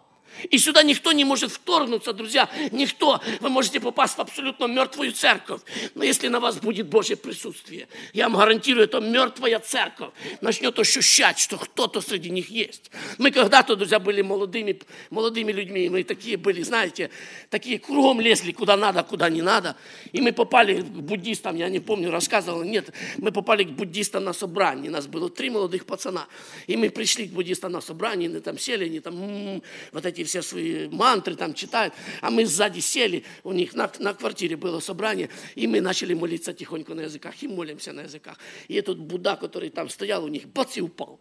И 0.49 0.57
сюда 0.57 0.83
никто 0.83 1.11
не 1.11 1.25
может 1.25 1.51
вторгнуться, 1.51 2.13
друзья. 2.13 2.49
Никто. 2.71 3.21
Вы 3.39 3.49
можете 3.49 3.79
попасть 3.79 4.17
в 4.17 4.21
абсолютно 4.21 4.65
мертвую 4.65 5.11
церковь. 5.11 5.61
Но 5.95 6.03
если 6.03 6.27
на 6.27 6.39
вас 6.39 6.57
будет 6.57 6.87
Божье 6.87 7.15
присутствие, 7.15 7.87
я 8.13 8.29
вам 8.29 8.39
гарантирую, 8.39 8.85
это 8.85 8.99
мертвая 8.99 9.59
церковь 9.59 10.11
начнет 10.41 10.77
ощущать, 10.79 11.39
что 11.39 11.57
кто-то 11.57 12.01
среди 12.01 12.29
них 12.29 12.49
есть. 12.49 12.91
Мы 13.17 13.31
когда-то, 13.31 13.75
друзья, 13.75 13.99
были 13.99 14.21
молодыми, 14.21 14.79
молодыми 15.09 15.51
людьми. 15.51 15.89
Мы 15.89 16.03
такие 16.03 16.37
были, 16.37 16.61
знаете, 16.61 17.09
такие 17.49 17.79
кругом 17.79 18.21
лезли, 18.21 18.51
куда 18.51 18.77
надо, 18.77 19.03
куда 19.03 19.29
не 19.29 19.41
надо. 19.41 19.75
И 20.11 20.21
мы 20.21 20.31
попали 20.31 20.81
к 20.81 20.85
буддистам, 20.85 21.55
я 21.55 21.69
не 21.69 21.79
помню, 21.79 22.11
рассказывал, 22.11 22.63
нет, 22.63 22.91
мы 23.17 23.31
попали 23.31 23.63
к 23.63 23.69
буддистам 23.69 24.23
на 24.23 24.33
собрание. 24.33 24.91
Нас 24.91 25.07
было 25.07 25.29
три 25.29 25.49
молодых 25.49 25.85
пацана. 25.85 26.27
И 26.67 26.77
мы 26.77 26.89
пришли 26.89 27.27
к 27.27 27.31
буддистам 27.31 27.71
на 27.71 27.81
собрание, 27.81 28.29
они 28.29 28.39
там 28.39 28.57
сели, 28.57 28.85
они 28.85 28.99
там 28.99 29.15
м-м, 29.15 29.63
вот 29.91 30.05
эти 30.05 30.23
все 30.29 30.41
свои 30.41 30.87
мантры 30.87 31.35
там 31.35 31.53
читают, 31.53 31.93
а 32.21 32.29
мы 32.29 32.45
сзади 32.45 32.79
сели, 32.79 33.23
у 33.43 33.51
них 33.51 33.73
на, 33.73 33.91
на 33.99 34.13
квартире 34.13 34.55
было 34.55 34.79
собрание, 34.79 35.29
и 35.55 35.67
мы 35.67 35.81
начали 35.81 36.13
молиться 36.13 36.53
тихонько 36.53 36.93
на 36.93 37.01
языках, 37.01 37.33
и 37.41 37.47
молимся 37.47 37.93
на 37.93 38.01
языках. 38.01 38.37
И 38.67 38.75
этот 38.75 38.99
Будда, 38.99 39.35
который 39.35 39.69
там 39.69 39.89
стоял 39.89 40.23
у 40.23 40.27
них, 40.27 40.47
бац, 40.47 40.77
и 40.77 40.81
упал. 40.81 41.19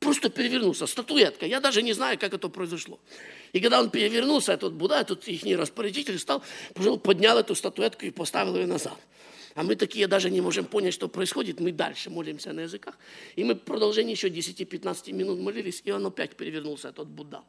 Просто 0.00 0.28
перевернулся, 0.28 0.86
статуэтка. 0.86 1.46
Я 1.46 1.60
даже 1.60 1.82
не 1.82 1.92
знаю, 1.94 2.18
как 2.18 2.34
это 2.34 2.48
произошло. 2.48 2.98
И 3.52 3.60
когда 3.60 3.80
он 3.80 3.90
перевернулся, 3.90 4.52
этот 4.52 4.72
Будда, 4.74 5.00
этот 5.00 5.28
их 5.28 5.58
распорядитель 5.58 6.18
стал, 6.18 6.42
поднял 7.02 7.38
эту 7.38 7.54
статуэтку 7.54 8.04
и 8.06 8.10
поставил 8.10 8.56
ее 8.56 8.66
назад. 8.66 8.98
А 9.54 9.62
мы 9.62 9.76
такие 9.76 10.08
даже 10.08 10.30
не 10.30 10.40
можем 10.40 10.64
понять, 10.64 10.94
что 10.94 11.08
происходит. 11.08 11.60
Мы 11.60 11.72
дальше 11.72 12.10
молимся 12.10 12.52
на 12.52 12.62
языках. 12.62 12.98
И 13.36 13.44
мы 13.44 13.54
в 13.54 13.60
продолжении 13.60 14.12
еще 14.12 14.28
10-15 14.28 15.12
минут 15.12 15.40
молились, 15.40 15.80
и 15.84 15.92
он 15.92 16.04
опять 16.06 16.36
перевернулся, 16.36 16.88
этот 16.88 17.08
Будда. 17.08 17.42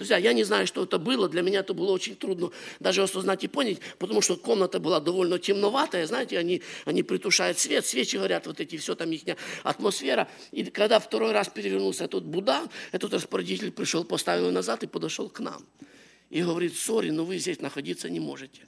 Друзья, 0.00 0.16
я 0.16 0.32
не 0.32 0.44
знаю, 0.44 0.66
что 0.66 0.84
это 0.84 0.98
было. 0.98 1.28
Для 1.28 1.42
меня 1.42 1.60
это 1.60 1.74
было 1.74 1.92
очень 1.92 2.16
трудно 2.16 2.50
даже 2.80 3.02
осознать 3.02 3.44
и 3.44 3.48
понять, 3.48 3.80
потому 3.98 4.22
что 4.22 4.38
комната 4.38 4.80
была 4.80 4.98
довольно 4.98 5.38
темноватая. 5.38 6.06
Знаете, 6.06 6.38
они, 6.38 6.62
они 6.86 7.02
притушают 7.02 7.58
свет, 7.58 7.84
свечи 7.84 8.16
горят, 8.16 8.46
вот 8.46 8.60
эти, 8.60 8.78
все 8.78 8.94
там 8.94 9.12
их 9.12 9.20
атмосфера. 9.62 10.26
И 10.52 10.64
когда 10.64 11.00
второй 11.00 11.32
раз 11.32 11.50
перевернулся 11.50 12.04
этот 12.04 12.24
Будда, 12.24 12.66
этот 12.92 13.12
распорядитель 13.12 13.72
пришел, 13.72 14.02
поставил 14.04 14.44
его 14.44 14.52
назад 14.52 14.82
и 14.84 14.86
подошел 14.86 15.28
к 15.28 15.40
нам. 15.40 15.66
И 16.30 16.42
говорит, 16.42 16.78
сори, 16.78 17.10
но 17.10 17.26
вы 17.26 17.36
здесь 17.36 17.60
находиться 17.60 18.08
не 18.08 18.20
можете. 18.20 18.62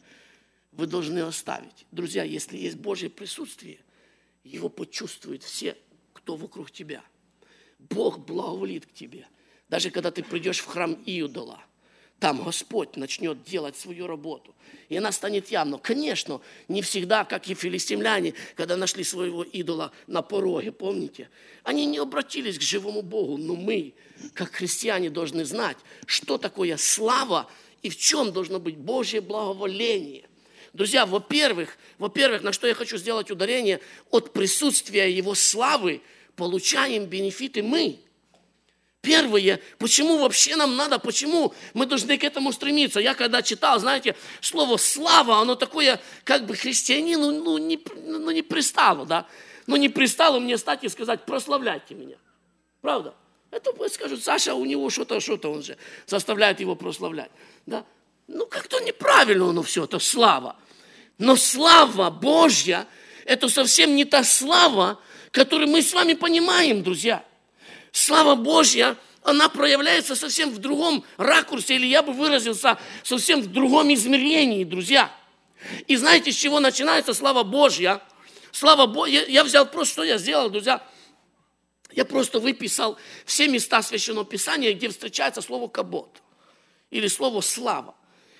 Вы 0.72 0.86
должны 0.86 1.20
оставить. 1.20 1.86
Друзья, 1.92 2.24
если 2.24 2.58
есть 2.58 2.76
Божье 2.76 3.08
присутствие, 3.08 3.78
его 4.44 4.68
почувствуют 4.68 5.44
все, 5.44 5.78
кто 6.12 6.36
вокруг 6.36 6.70
тебя. 6.70 7.02
Бог 7.78 8.18
благоволит 8.18 8.84
к 8.84 8.92
тебе– 8.92 9.26
даже 9.72 9.90
когда 9.90 10.10
ты 10.10 10.22
придешь 10.22 10.58
в 10.58 10.66
храм 10.66 10.98
Иудола, 11.06 11.58
там 12.20 12.44
Господь 12.44 12.98
начнет 12.98 13.42
делать 13.42 13.74
свою 13.74 14.06
работу. 14.06 14.54
И 14.90 14.96
она 14.98 15.12
станет 15.12 15.50
явно. 15.50 15.78
Конечно, 15.78 16.42
не 16.68 16.82
всегда, 16.82 17.24
как 17.24 17.48
и 17.48 17.54
филистимляне, 17.54 18.34
когда 18.54 18.76
нашли 18.76 19.02
своего 19.02 19.42
идола 19.42 19.90
на 20.06 20.20
пороге, 20.20 20.72
помните? 20.72 21.30
Они 21.62 21.86
не 21.86 21.96
обратились 21.96 22.58
к 22.58 22.60
живому 22.60 23.00
Богу, 23.00 23.38
но 23.38 23.54
мы, 23.54 23.94
как 24.34 24.52
христиане, 24.52 25.08
должны 25.08 25.46
знать, 25.46 25.78
что 26.04 26.36
такое 26.36 26.76
слава 26.76 27.50
и 27.80 27.88
в 27.88 27.96
чем 27.96 28.30
должно 28.30 28.60
быть 28.60 28.76
Божье 28.76 29.22
благоволение. 29.22 30.28
Друзья, 30.74 31.06
во-первых, 31.06 31.78
во-первых, 31.96 32.42
на 32.42 32.52
что 32.52 32.66
я 32.66 32.74
хочу 32.74 32.98
сделать 32.98 33.30
ударение, 33.30 33.80
от 34.10 34.34
присутствия 34.34 35.10
Его 35.10 35.34
славы 35.34 36.02
получаем 36.36 37.06
бенефиты 37.06 37.62
мы. 37.62 38.00
Первое, 39.02 39.60
почему 39.78 40.18
вообще 40.18 40.54
нам 40.54 40.76
надо, 40.76 41.00
почему 41.00 41.52
мы 41.74 41.86
должны 41.86 42.16
к 42.16 42.22
этому 42.22 42.52
стремиться? 42.52 43.00
Я 43.00 43.14
когда 43.14 43.42
читал, 43.42 43.80
знаете, 43.80 44.14
слово 44.40 44.76
«слава», 44.76 45.38
оно 45.38 45.56
такое, 45.56 46.00
как 46.22 46.46
бы 46.46 46.54
христианину, 46.54 47.32
ну, 47.32 47.58
не, 47.58 47.80
ну, 48.04 48.30
не 48.30 48.42
пристало, 48.42 49.04
да? 49.04 49.26
Ну, 49.66 49.74
не 49.74 49.88
пристало 49.88 50.38
мне 50.38 50.56
стать 50.56 50.84
и 50.84 50.88
сказать 50.88 51.26
«прославляйте 51.26 51.96
меня». 51.96 52.14
Правда? 52.80 53.12
Это 53.50 53.72
скажут, 53.88 54.22
Саша, 54.22 54.54
у 54.54 54.64
него 54.64 54.88
что-то, 54.88 55.18
что-то, 55.18 55.52
он 55.52 55.64
же 55.64 55.76
заставляет 56.06 56.60
его 56.60 56.76
прославлять. 56.76 57.30
Да? 57.66 57.84
Ну, 58.28 58.46
как-то 58.46 58.78
неправильно 58.78 59.50
оно 59.50 59.64
все, 59.64 59.82
это 59.82 59.98
слава. 59.98 60.54
Но 61.18 61.34
слава 61.34 62.08
Божья, 62.10 62.86
это 63.24 63.48
совсем 63.48 63.96
не 63.96 64.04
та 64.04 64.22
слава, 64.22 65.00
которую 65.32 65.68
мы 65.70 65.82
с 65.82 65.92
вами 65.92 66.14
понимаем, 66.14 66.84
друзья. 66.84 67.24
Слава 67.92 68.34
Божья, 68.34 68.96
она 69.22 69.48
проявляется 69.48 70.16
совсем 70.16 70.50
в 70.50 70.58
другом 70.58 71.04
ракурсе, 71.18 71.76
или 71.76 71.86
я 71.86 72.02
бы 72.02 72.12
выразился, 72.12 72.78
совсем 73.02 73.42
в 73.42 73.46
другом 73.46 73.92
измерении, 73.94 74.64
друзья. 74.64 75.14
И 75.86 75.96
знаете, 75.96 76.32
с 76.32 76.36
чего 76.36 76.58
начинается 76.58 77.14
слава 77.14 77.44
Божья? 77.44 78.02
Слава 78.50 78.86
Божья, 78.86 79.24
я 79.26 79.44
взял 79.44 79.66
просто, 79.66 79.92
что 79.92 80.04
я 80.04 80.18
сделал, 80.18 80.50
друзья, 80.50 80.82
я 81.92 82.04
просто 82.04 82.40
выписал 82.40 82.96
все 83.26 83.46
места 83.46 83.82
Священного 83.82 84.24
Писания, 84.24 84.72
где 84.72 84.88
встречается 84.88 85.42
слово 85.42 85.68
«кабот» 85.68 86.22
или 86.90 87.06
слово 87.06 87.42
«слава». 87.42 87.94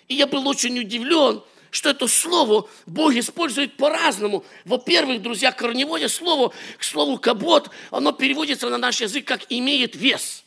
И 0.08 0.14
я 0.14 0.26
был 0.26 0.48
очень 0.48 0.78
удивлен, 0.78 1.42
что 1.72 1.88
это 1.88 2.06
слово 2.06 2.68
Бог 2.86 3.14
использует 3.14 3.76
по-разному. 3.76 4.44
Во-первых, 4.66 5.22
друзья, 5.22 5.50
корневое 5.50 6.06
слово, 6.08 6.52
к 6.78 6.84
слову 6.84 7.18
«кабот», 7.18 7.70
оно 7.90 8.12
переводится 8.12 8.68
на 8.68 8.76
наш 8.76 9.00
язык 9.00 9.26
как 9.26 9.46
«имеет 9.48 9.96
вес». 9.96 10.44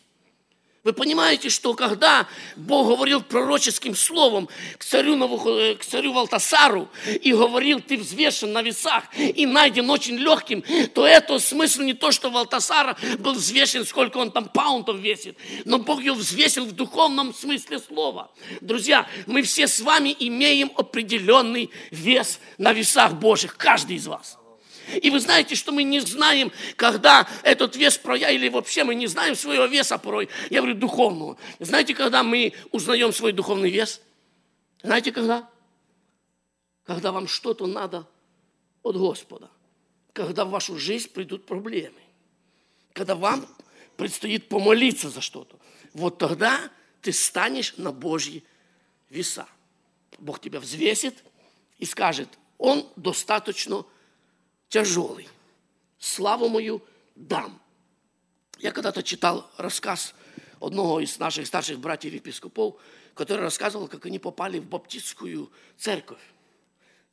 Вы 0.85 0.93
понимаете, 0.93 1.49
что 1.49 1.73
когда 1.73 2.27
Бог 2.55 2.89
говорил 2.89 3.23
пророческим 3.23 3.95
словом 3.95 4.47
к 4.77 4.83
царю, 4.83 5.15
э, 5.57 5.73
к 5.73 5.83
царю 5.83 6.13
Валтасару 6.13 6.87
и 7.23 7.33
говорил, 7.33 7.81
ты 7.81 7.97
взвешен 7.97 8.53
на 8.53 8.61
весах 8.61 9.05
и 9.17 9.47
найден 9.47 9.89
очень 9.89 10.15
легким, 10.15 10.63
то 10.93 11.07
это 11.07 11.39
смысл 11.39 11.81
не 11.81 11.95
то, 11.95 12.11
что 12.11 12.29
Валтасара 12.29 12.95
был 13.17 13.33
взвешен, 13.33 13.83
сколько 13.83 14.17
он 14.19 14.31
там 14.31 14.47
паунтов 14.47 14.97
весит, 14.97 15.39
но 15.65 15.79
Бог 15.79 16.03
его 16.03 16.17
взвесил 16.17 16.65
в 16.65 16.73
духовном 16.73 17.33
смысле 17.33 17.79
слова. 17.79 18.31
Друзья, 18.61 19.07
мы 19.25 19.41
все 19.41 19.67
с 19.67 19.79
вами 19.79 20.15
имеем 20.19 20.71
определенный 20.77 21.71
вес 21.89 22.39
на 22.59 22.73
весах 22.73 23.13
Божьих, 23.13 23.57
каждый 23.57 23.95
из 23.95 24.05
вас. 24.05 24.37
И 25.01 25.09
вы 25.09 25.19
знаете, 25.19 25.55
что 25.55 25.71
мы 25.71 25.83
не 25.83 25.99
знаем, 25.99 26.51
когда 26.75 27.27
этот 27.43 27.75
вес 27.75 27.97
проявится, 27.97 28.35
или 28.35 28.49
вообще 28.49 28.83
мы 28.83 28.95
не 28.95 29.07
знаем 29.07 29.35
своего 29.35 29.65
веса 29.65 29.97
порой, 29.97 30.29
я 30.49 30.61
говорю, 30.61 30.75
духовного. 30.75 31.37
Знаете, 31.59 31.93
когда 31.93 32.23
мы 32.23 32.53
узнаем 32.71 33.13
свой 33.13 33.31
духовный 33.31 33.69
вес? 33.69 34.01
Знаете, 34.81 35.11
когда? 35.11 35.49
Когда 36.85 37.11
вам 37.11 37.27
что-то 37.27 37.65
надо 37.65 38.07
от 38.83 38.95
Господа. 38.95 39.49
Когда 40.13 40.45
в 40.45 40.49
вашу 40.49 40.77
жизнь 40.77 41.09
придут 41.09 41.45
проблемы. 41.45 41.99
Когда 42.93 43.15
вам 43.15 43.47
предстоит 43.97 44.47
помолиться 44.47 45.09
за 45.09 45.21
что-то. 45.21 45.57
Вот 45.93 46.17
тогда 46.17 46.69
ты 47.01 47.11
станешь 47.11 47.75
на 47.77 47.91
Божьи 47.91 48.43
веса. 49.09 49.47
Бог 50.19 50.39
тебя 50.39 50.59
взвесит 50.59 51.15
и 51.77 51.85
скажет, 51.85 52.29
он 52.57 52.87
достаточно 52.95 53.85
тяжелый. 54.69 55.27
Славу 55.99 56.49
мою 56.49 56.81
дам. 57.15 57.61
Я 58.59 58.71
когда-то 58.71 59.03
читал 59.03 59.49
рассказ 59.57 60.13
одного 60.61 60.99
из 60.99 61.17
наших 61.19 61.47
старших 61.47 61.79
братьев-епископов, 61.79 62.75
который 63.13 63.41
рассказывал, 63.41 63.87
как 63.87 64.05
они 64.05 64.19
попали 64.19 64.59
в 64.59 64.67
баптистскую 64.67 65.51
церковь. 65.77 66.21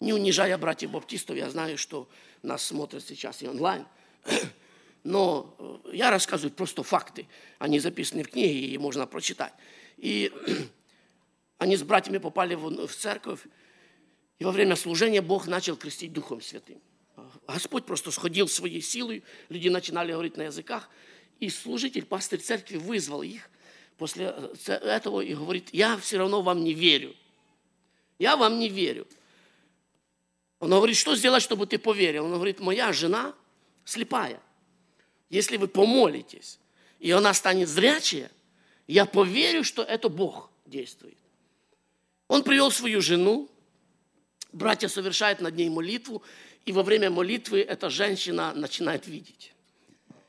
Не 0.00 0.12
унижая 0.12 0.56
братьев-баптистов, 0.58 1.36
я 1.36 1.48
знаю, 1.50 1.78
что 1.78 2.08
нас 2.42 2.64
смотрят 2.64 3.04
сейчас 3.04 3.42
и 3.42 3.48
онлайн. 3.48 3.86
Но 5.04 5.54
э, 5.58 5.96
я 5.96 6.10
рассказываю 6.10 6.52
просто 6.52 6.82
факты. 6.82 7.26
Они 7.58 7.78
записаны 7.78 8.24
в 8.24 8.28
книге, 8.30 8.66
и 8.66 8.78
можно 8.78 9.06
прочитать. 9.06 9.52
И 9.96 10.32
они 11.58 11.76
с 11.76 11.82
братьями 11.82 12.18
попали 12.18 12.54
в 12.54 12.88
церковь, 12.88 13.40
и 14.38 14.44
во 14.44 14.50
время 14.50 14.74
служения 14.74 15.22
Бог 15.22 15.46
начал 15.46 15.76
крестить 15.76 16.12
Духом 16.12 16.40
Святым. 16.40 16.80
Господь 17.46 17.84
просто 17.84 18.10
сходил 18.10 18.48
своей 18.48 18.80
силой, 18.80 19.22
люди 19.48 19.68
начинали 19.68 20.12
говорить 20.12 20.36
на 20.36 20.42
языках, 20.42 20.88
и 21.40 21.48
служитель, 21.50 22.04
пастырь 22.04 22.40
церкви 22.40 22.76
вызвал 22.76 23.22
их 23.22 23.50
после 23.98 24.34
э, 24.66 24.72
этого 24.72 25.20
и 25.20 25.34
говорит, 25.34 25.70
я 25.72 25.96
все 25.96 26.18
равно 26.18 26.42
вам 26.42 26.62
не 26.62 26.72
верю. 26.72 27.14
Я 28.18 28.36
вам 28.36 28.58
не 28.58 28.68
верю. 28.68 29.06
Он 30.60 30.70
говорит, 30.70 30.96
что 30.96 31.16
сделать, 31.16 31.42
чтобы 31.42 31.66
ты 31.66 31.78
поверил? 31.78 32.24
Он 32.24 32.34
говорит, 32.34 32.60
моя 32.60 32.92
жена 32.92 33.34
слепая. 33.84 34.40
Если 35.28 35.56
вы 35.56 35.66
помолитесь, 35.66 36.60
и 37.00 37.10
она 37.10 37.34
станет 37.34 37.68
зрячая, 37.68 38.30
я 38.86 39.06
поверю, 39.06 39.64
что 39.64 39.82
это 39.82 40.08
Бог 40.08 40.50
действует. 40.66 41.18
Он 42.28 42.44
привел 42.44 42.70
свою 42.70 43.00
жену, 43.00 43.50
братья 44.52 44.88
совершают 44.88 45.40
над 45.40 45.56
ней 45.56 45.68
молитву, 45.68 46.22
и 46.64 46.72
во 46.72 46.82
время 46.82 47.10
молитвы 47.10 47.60
эта 47.60 47.90
женщина 47.90 48.52
начинает 48.54 49.06
видеть. 49.06 49.52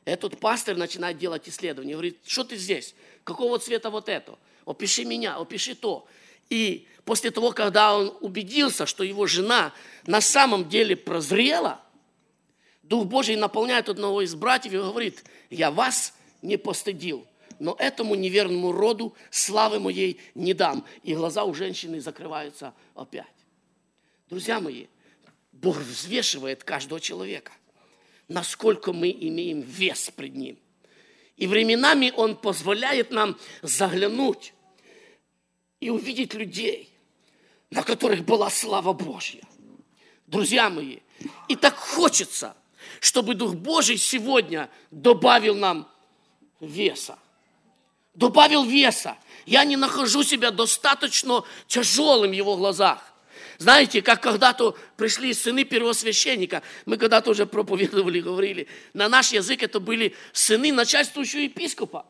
Этот 0.04 0.38
пастор 0.38 0.76
начинает 0.76 1.18
делать 1.18 1.48
исследования. 1.48 1.92
Говорит, 1.92 2.18
что 2.26 2.44
ты 2.44 2.56
здесь? 2.56 2.94
Какого 3.24 3.58
цвета 3.58 3.90
вот 3.90 4.08
это? 4.08 4.38
Опиши 4.66 5.04
меня, 5.04 5.36
опиши 5.36 5.74
то. 5.74 6.06
И 6.50 6.86
после 7.04 7.30
того, 7.30 7.52
когда 7.52 7.96
он 7.96 8.14
убедился, 8.20 8.86
что 8.86 9.02
его 9.02 9.26
жена 9.26 9.72
на 10.06 10.20
самом 10.20 10.68
деле 10.68 10.96
прозрела, 10.96 11.80
Дух 12.82 13.06
Божий 13.06 13.36
наполняет 13.36 13.88
одного 13.88 14.20
из 14.20 14.34
братьев 14.34 14.74
и 14.74 14.76
говорит, 14.76 15.24
я 15.48 15.70
вас 15.70 16.12
не 16.42 16.58
постыдил, 16.58 17.26
но 17.58 17.74
этому 17.78 18.14
неверному 18.14 18.72
роду 18.72 19.14
славы 19.30 19.80
моей 19.80 20.20
не 20.34 20.52
дам. 20.52 20.84
И 21.02 21.14
глаза 21.14 21.44
у 21.44 21.54
женщины 21.54 22.00
закрываются 22.00 22.74
опять. 22.94 23.26
Друзья 24.28 24.60
мои, 24.60 24.86
Бог 25.54 25.78
взвешивает 25.78 26.64
каждого 26.64 27.00
человека, 27.00 27.52
насколько 28.28 28.92
мы 28.92 29.10
имеем 29.10 29.60
вес 29.60 30.10
пред 30.14 30.34
Ним. 30.34 30.58
И 31.36 31.46
временами 31.46 32.12
Он 32.16 32.36
позволяет 32.36 33.10
нам 33.10 33.38
заглянуть 33.62 34.52
и 35.80 35.90
увидеть 35.90 36.34
людей, 36.34 36.90
на 37.70 37.82
которых 37.82 38.24
была 38.24 38.50
слава 38.50 38.92
Божья. 38.92 39.42
Друзья 40.26 40.70
мои, 40.70 40.98
и 41.48 41.56
так 41.56 41.76
хочется, 41.76 42.56
чтобы 43.00 43.34
Дух 43.34 43.54
Божий 43.54 43.96
сегодня 43.96 44.70
добавил 44.90 45.54
нам 45.54 45.88
веса. 46.60 47.18
Добавил 48.14 48.64
веса. 48.64 49.16
Я 49.46 49.64
не 49.64 49.76
нахожу 49.76 50.24
себя 50.24 50.50
достаточно 50.50 51.44
тяжелым 51.66 52.30
в 52.30 52.34
его 52.34 52.56
глазах. 52.56 53.13
Знаете, 53.58 54.02
как 54.02 54.22
когда-то 54.22 54.76
пришли 54.96 55.32
сыны 55.32 55.64
первосвященника, 55.64 56.62
мы 56.86 56.96
когда-то 56.96 57.30
уже 57.30 57.46
проповедовали, 57.46 58.20
говорили, 58.20 58.68
на 58.92 59.08
наш 59.08 59.32
язык 59.32 59.62
это 59.62 59.80
были 59.80 60.14
сыны 60.32 60.72
начальствующего 60.72 61.40
епископа. 61.40 62.06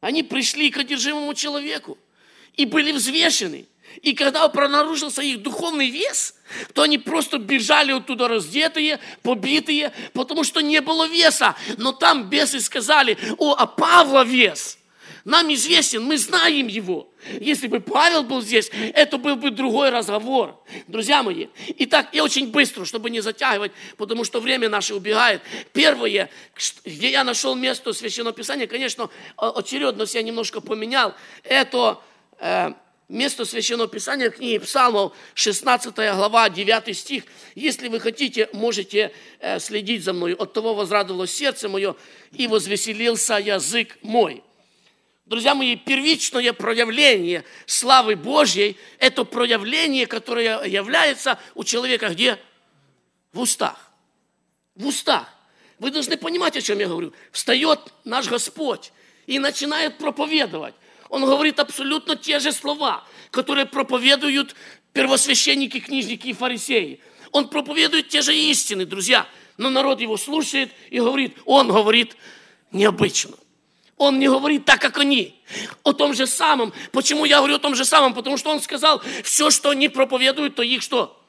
Они 0.00 0.22
пришли 0.22 0.70
к 0.70 0.78
одержимому 0.78 1.32
человеку 1.34 1.98
и 2.54 2.66
были 2.66 2.92
взвешены. 2.92 3.66
И 4.02 4.12
когда 4.12 4.48
пронаружился 4.48 5.22
их 5.22 5.42
духовный 5.42 5.88
вес, 5.88 6.34
то 6.72 6.82
они 6.82 6.98
просто 6.98 7.38
бежали 7.38 7.92
оттуда 7.92 8.26
раздетые, 8.26 8.98
побитые, 9.22 9.92
потому 10.12 10.42
что 10.42 10.60
не 10.60 10.80
было 10.80 11.06
веса. 11.06 11.54
Но 11.78 11.92
там 11.92 12.28
бесы 12.28 12.60
сказали, 12.60 13.16
о, 13.38 13.54
а 13.54 13.66
Павла 13.66 14.24
вес– 14.24 14.78
нам 15.24 15.52
известен, 15.54 16.02
мы 16.02 16.18
знаем 16.18 16.66
его. 16.66 17.08
Если 17.40 17.66
бы 17.66 17.80
Павел 17.80 18.24
был 18.24 18.42
здесь, 18.42 18.70
это 18.92 19.16
был 19.16 19.36
бы 19.36 19.50
другой 19.50 19.88
разговор. 19.88 20.62
Друзья 20.86 21.22
мои, 21.22 21.46
итак, 21.78 22.08
я 22.12 22.22
очень 22.22 22.50
быстро, 22.50 22.84
чтобы 22.84 23.08
не 23.08 23.20
затягивать, 23.20 23.72
потому 23.96 24.24
что 24.24 24.40
время 24.40 24.68
наше 24.68 24.94
убегает. 24.94 25.40
Первое, 25.72 26.28
где 26.84 27.10
я 27.10 27.24
нашел 27.24 27.54
место 27.54 27.94
Священного 27.94 28.34
Писания, 28.34 28.66
конечно, 28.66 29.08
очередность 29.36 30.14
я 30.14 30.22
немножко 30.22 30.60
поменял, 30.60 31.14
это 31.42 32.00
э, 32.38 32.72
место 33.08 33.46
Священного 33.46 33.88
Писания 33.88 34.28
книги 34.28 34.58
Псалмов, 34.58 35.14
16 35.32 35.94
глава, 35.94 36.50
9 36.50 36.94
стих. 36.94 37.24
Если 37.54 37.88
вы 37.88 37.98
хотите, 37.98 38.50
можете 38.52 39.10
э, 39.40 39.58
следить 39.58 40.04
за 40.04 40.12
мной. 40.12 40.34
От 40.34 40.52
того 40.52 40.74
возрадовалось 40.74 41.34
сердце 41.34 41.70
мое, 41.70 41.96
и 42.32 42.46
возвеселился 42.46 43.36
язык 43.36 43.96
мой. 44.02 44.42
Друзья 45.26 45.54
мои, 45.54 45.76
первичное 45.76 46.52
проявление 46.52 47.44
славы 47.64 48.14
Божьей– 48.14 48.76
это 48.98 49.24
проявление, 49.24 50.06
которое 50.06 50.64
является 50.64 51.38
у 51.54 51.64
человека 51.64 52.10
где? 52.10 52.38
В 53.32 53.40
устах. 53.40 53.90
В 54.74 54.86
устах. 54.86 55.26
Вы 55.78 55.90
должны 55.90 56.18
понимать, 56.18 56.56
о 56.56 56.60
чем 56.62 56.78
я 56.78 56.88
говорю. 56.88 57.14
Встает 57.32 57.80
наш 58.04 58.28
Господь 58.28 58.92
и 59.26 59.38
начинает 59.38 59.96
проповедовать. 59.96 60.74
Он 61.08 61.24
говорит 61.24 61.58
абсолютно 61.58 62.16
те 62.16 62.38
же 62.38 62.52
слова, 62.52 63.02
которые 63.30 63.64
проповедуют 63.64 64.54
первосвященники, 64.92 65.80
книжники 65.80 66.28
и 66.28 66.32
фарисеи. 66.34 67.00
Он 67.30 67.48
проповедует 67.48 68.08
те 68.08 68.20
же 68.20 68.36
истины, 68.36 68.84
друзья. 68.84 69.26
Но 69.56 69.70
народ 69.70 70.00
его 70.00 70.18
слушает 70.18 70.70
и 70.90 71.00
говорит, 71.00 71.38
он 71.46 71.68
говорит 71.68 72.14
необычно. 72.72 73.36
Он 73.96 74.18
не 74.18 74.28
говорит 74.28 74.64
так, 74.64 74.80
как 74.80 74.98
они. 74.98 75.40
О 75.82 75.92
том 75.92 76.14
же 76.14 76.26
самом. 76.26 76.72
Почему 76.92 77.24
я 77.24 77.38
говорю 77.38 77.56
о 77.56 77.58
том 77.58 77.74
же 77.74 77.84
самом? 77.84 78.14
Потому 78.14 78.36
что 78.36 78.50
он 78.50 78.60
сказал, 78.60 79.02
все, 79.22 79.50
что 79.50 79.70
они 79.70 79.88
проповедуют, 79.88 80.56
то 80.56 80.62
их 80.62 80.82
что? 80.82 81.20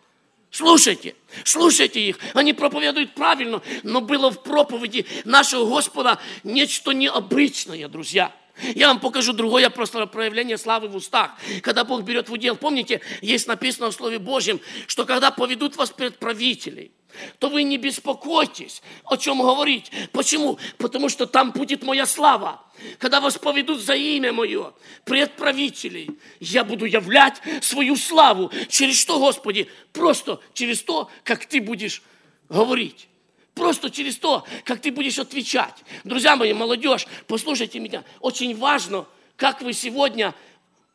Слушайте, 0.49 1.15
слушайте 1.43 1.99
их. 2.01 2.17
Они 2.33 2.53
проповедуют 2.53 3.13
правильно, 3.13 3.61
но 3.83 4.01
было 4.01 4.31
в 4.31 4.41
проповеди 4.41 5.05
нашего 5.25 5.65
Господа 5.65 6.17
нечто 6.43 6.91
необычное, 6.91 7.87
друзья. 7.87 8.31
Я 8.73 8.87
вам 8.87 9.01
покажу 9.01 9.33
другое 9.33 9.69
просто 9.69 10.05
проявление 10.07 10.57
славы 10.57 10.87
в 10.87 10.95
устах. 10.95 11.31
Когда 11.61 11.83
Бог 11.83 12.03
берет 12.03 12.29
в 12.29 12.33
удел, 12.33 12.55
помните, 12.55 13.01
есть 13.21 13.47
написано 13.47 13.91
в 13.91 13.93
Слове 13.93 14.17
Божьем, 14.17 14.61
что 14.87 15.05
когда 15.05 15.29
поведут 15.29 15.75
вас 15.75 15.89
пред 15.89 16.17
правителей– 16.17 16.91
то 17.39 17.49
вы 17.49 17.63
не 17.63 17.77
беспокойтесь, 17.77 18.81
о 19.03 19.17
чем 19.17 19.41
говорить. 19.41 19.91
Почему? 20.11 20.57
Потому 20.77 21.09
что 21.09 21.25
там 21.25 21.51
будет 21.51 21.83
моя 21.83 22.05
слава. 22.05 22.61
Когда 22.99 23.21
вас 23.21 23.37
поведут 23.37 23.81
за 23.81 23.95
имя 23.95 24.33
мое, 24.33 24.73
пред 25.05 25.35
правителей, 25.35 26.09
я 26.39 26.63
буду 26.63 26.85
являть 26.85 27.41
свою 27.61 27.95
славу. 27.95 28.51
Через 28.69 28.99
что, 28.99 29.19
Господи? 29.19 29.69
Просто 29.93 30.39
через 30.53 30.81
то, 30.83 31.09
как 31.23 31.45
ты 31.45 31.61
будешь 31.61 32.01
говорить. 32.49 33.07
Просто 33.53 33.89
через 33.89 34.17
то, 34.17 34.43
как 34.65 34.81
ты 34.81 34.91
будешь 34.91 35.17
отвечать. 35.17 35.75
Друзья 36.03 36.35
мои, 36.35 36.53
молодежь, 36.53 37.07
послушайте 37.27 37.79
меня. 37.79 38.03
Очень 38.19 38.55
важно, 38.57 39.05
как 39.37 39.61
вы 39.61 39.71
сегодня 39.71 40.35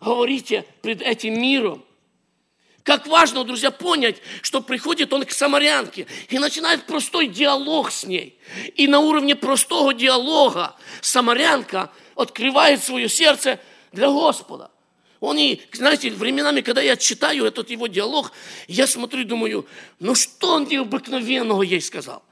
говорите 0.01 0.67
пред 0.83 1.01
этим 1.01 1.41
миром. 1.41 1.83
Как 2.91 3.07
важно, 3.07 3.45
друзья, 3.45 3.71
понять, 3.71 4.17
что 4.43 4.61
приходит 4.61 5.13
он 5.13 5.25
к 5.25 5.31
самарянке 5.31 6.09
и 6.29 6.41
начинает 6.41 6.87
простой 6.87 7.29
диалог 7.29 7.93
с 7.93 8.05
ней. 8.05 8.37
И 8.75 8.89
на 8.89 8.99
уровне 8.99 9.37
простого 9.37 9.95
диалога 9.95 10.75
самарянка 11.01 11.93
открывает 12.17 12.83
свое 12.83 13.09
сердце 13.09 13.61
для 13.93 14.09
Господа. 14.09 14.73
Он 15.21 15.39
и, 15.39 15.61
знаете, 15.71 16.11
временами, 16.11 16.63
когда 16.63 16.83
я 16.83 16.97
читаю 16.97 17.45
этот 17.45 17.71
его 17.71 17.87
диалог, 17.87 18.33
я 18.67 18.89
смотрю 18.89 19.21
и 19.21 19.25
думаю, 19.25 19.69
ну 20.01 20.17
что 20.17 20.55
он 20.55 20.65
необыкновенного 20.65 21.63
ей 21.63 21.81
сказал? 21.81 22.25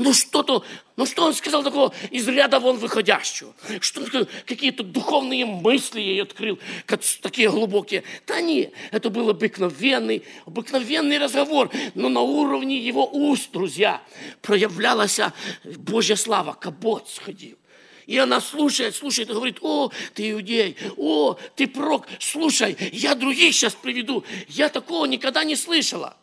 Ну 0.00 0.14
что-то, 0.14 0.64
ну 0.96 1.04
что 1.04 1.26
он 1.26 1.34
сказал 1.34 1.62
такого 1.62 1.92
из 2.10 2.26
ряда 2.26 2.58
вон 2.58 2.78
выходящего? 2.78 3.52
Что 3.80 4.00
какие-то 4.46 4.82
духовные 4.82 5.44
мысли 5.44 6.00
ей 6.00 6.22
открыл, 6.22 6.58
как, 6.86 7.02
такие 7.20 7.50
глубокие. 7.50 8.02
Да 8.26 8.40
нет, 8.40 8.72
это 8.92 9.10
был 9.10 9.28
обыкновенный, 9.28 10.24
обыкновенный 10.46 11.18
разговор, 11.18 11.70
но 11.94 12.08
на 12.08 12.22
уровне 12.22 12.78
его 12.78 13.06
уст, 13.12 13.50
друзья, 13.52 14.02
проявлялась 14.40 15.20
Божья 15.64 16.16
слава, 16.16 16.54
кабот 16.54 17.10
сходил. 17.10 17.58
И 18.06 18.16
она 18.16 18.40
слушает, 18.40 18.96
слушает 18.96 19.28
и 19.28 19.34
говорит, 19.34 19.58
о, 19.60 19.92
ты 20.14 20.30
иудей, 20.30 20.78
о, 20.96 21.36
ты 21.56 21.66
пророк, 21.66 22.06
слушай, 22.18 22.74
я 22.90 23.14
других 23.14 23.52
сейчас 23.52 23.74
приведу. 23.74 24.24
Я 24.48 24.70
такого 24.70 25.04
никогда 25.04 25.44
не 25.44 25.56
слышала. 25.56 26.16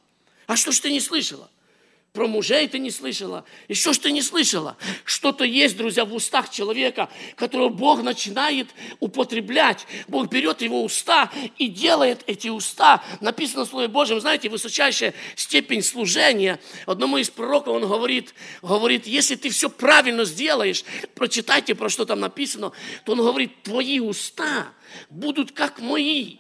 А 0.48 0.56
что 0.56 0.72
ж 0.72 0.80
ты 0.80 0.92
не 0.92 1.00
слышала? 1.00 1.48
Про 2.18 2.28
мужей 2.28 2.68
ты 2.68 2.80
не 2.80 2.90
слышала. 2.90 3.46
И 3.68 3.76
что 3.76 4.10
не 4.10 4.24
слышала? 4.24 4.76
Что-то 5.06 5.44
есть, 5.44 5.78
друзья, 5.78 6.04
в 6.04 6.16
устах 6.16 6.50
человека, 6.50 7.10
которого 7.36 7.70
Бог 7.70 8.02
начинает 8.02 8.70
употреблять. 9.00 9.86
Бог 10.08 10.28
берет 10.28 10.64
его 10.64 10.84
уста 10.84 11.32
и 11.60 11.68
делает 11.68 12.24
эти 12.26 12.48
уста. 12.48 13.04
Написано 13.22 13.66
в 13.66 13.70
Слове 13.70 13.88
Божьем, 13.88 14.20
знаете, 14.20 14.50
высочайшая 14.50 15.14
степень 15.36 15.84
служения. 15.84 16.60
Одному 16.88 17.20
из 17.20 17.30
пророков 17.30 17.76
он 17.76 17.88
говорит, 17.88 18.34
говорит, 18.64 19.06
если 19.06 19.36
ты 19.36 19.52
все 19.52 19.70
правильно 19.70 20.26
сделаешь, 20.26 20.86
прочитайте, 21.14 21.76
про 21.76 21.88
что 21.88 22.04
там 22.04 22.20
написано, 22.20 22.72
то 23.06 23.12
он 23.12 23.20
говорит, 23.20 23.62
твои 23.62 24.00
уста 24.00 24.70
будут 25.12 25.52
как 25.52 25.80
мои. 25.82 26.38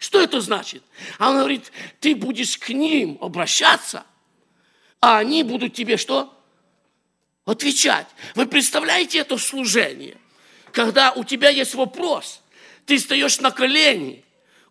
Что 0.00 0.20
это 0.20 0.40
значит? 0.40 0.82
А 1.18 1.30
он 1.30 1.36
говорит, 1.36 1.70
ты 2.00 2.16
будешь 2.16 2.58
к 2.58 2.70
ним 2.70 3.18
обращаться, 3.20 4.04
а 5.00 5.18
они 5.18 5.42
будут 5.42 5.74
тебе 5.74 5.96
что? 5.96 6.32
Отвечать. 7.46 8.06
Вы 8.34 8.46
представляете 8.46 9.18
это 9.18 9.36
служение? 9.38 10.16
Когда 10.72 11.12
у 11.12 11.24
тебя 11.24 11.48
есть 11.48 11.74
вопрос, 11.74 12.42
ты 12.86 12.98
стоишь 12.98 13.40
на 13.40 13.50
колени, 13.50 14.24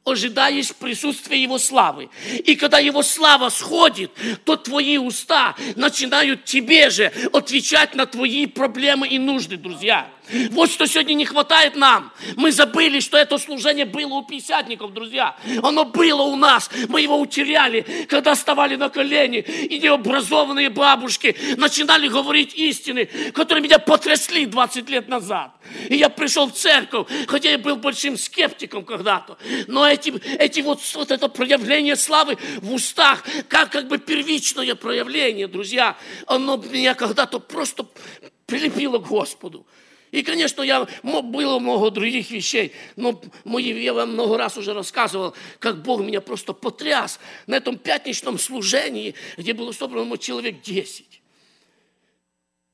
ожидаешь 0.06 0.74
присутствия 0.74 1.42
Его 1.42 1.58
славы. 1.58 2.10
И 2.46 2.56
когда 2.56 2.80
Его 2.80 3.04
слава 3.04 3.50
сходит, 3.50 4.12
то 4.46 4.56
твои 4.56 4.98
уста 4.98 5.56
начинают 5.76 6.46
тебе 6.46 6.90
же 6.90 7.12
отвечать 7.34 7.96
на 7.96 8.06
твои 8.06 8.46
проблемы 8.46 9.08
и 9.08 9.20
нужды, 9.20 9.58
друзья. 9.58 10.10
Вот 10.52 10.70
что 10.72 10.86
сегодня 10.86 11.14
не 11.14 11.26
хватает 11.26 11.76
нам. 11.76 12.12
Мы 12.36 12.52
забыли, 12.52 13.00
что 13.00 13.18
это 13.18 13.38
служение 13.38 13.86
было 13.86 14.16
у 14.16 14.24
пятидесятников, 14.24 14.94
друзья. 14.94 15.36
Оно 15.64 15.86
было 15.86 16.22
у 16.24 16.36
нас. 16.36 16.70
Мы 16.88 17.02
его 17.02 17.20
утеряли, 17.20 18.06
когда 18.08 18.36
вставали 18.36 18.76
на 18.76 18.90
колени. 18.90 19.40
И 19.40 19.80
необразованные 19.80 20.70
бабушки 20.70 21.36
начинали 21.58 22.08
говорить 22.08 22.54
истины, 22.54 23.06
которые 23.34 23.64
меня 23.64 23.80
потрясли 23.80 24.46
20 24.46 24.90
лет 24.90 25.08
назад. 25.08 25.52
И 25.88 25.96
я 25.96 26.10
пришел 26.10 26.48
в 26.48 26.54
церковь, 26.54 27.08
хотя 27.28 27.52
я 27.52 27.58
был 27.58 27.76
большим 27.76 28.18
скептиком 28.18 28.86
когда-то. 28.86 29.38
Но 29.68 29.88
эти, 29.88 30.10
эти 30.38 30.62
вот, 30.62 30.80
вот 30.96 31.12
это 31.12 31.28
проявление 31.28 31.96
славы 31.96 32.38
в 32.62 32.74
устах, 32.74 33.24
как, 33.48 33.72
как 33.72 33.88
бы 33.88 33.98
первичное 33.98 34.76
проявление, 34.76 35.48
друзья, 35.48 35.98
оно 36.28 36.58
меня 36.58 36.94
когда-то 36.94 37.40
просто 37.40 37.86
прилепило 38.46 38.98
к 38.98 39.08
Господу. 39.08 39.66
И, 40.12 40.24
конечно, 40.24 40.64
я, 40.64 40.88
было 41.04 41.60
много 41.60 41.92
других 41.92 42.32
вещей, 42.32 42.72
но 42.96 43.22
я 43.46 43.94
вам 43.94 44.14
много 44.14 44.38
раз 44.38 44.58
уже 44.58 44.74
рассказывал, 44.74 45.36
как 45.60 45.84
Бог 45.84 46.02
меня 46.02 46.20
просто 46.20 46.54
потряс 46.54 47.20
на 47.46 47.56
этом 47.56 47.78
пятничном 47.78 48.40
служении, 48.40 49.14
где 49.38 49.54
было 49.54 49.72
собрано 49.72 50.18
человек 50.18 50.62
10. 50.62 51.22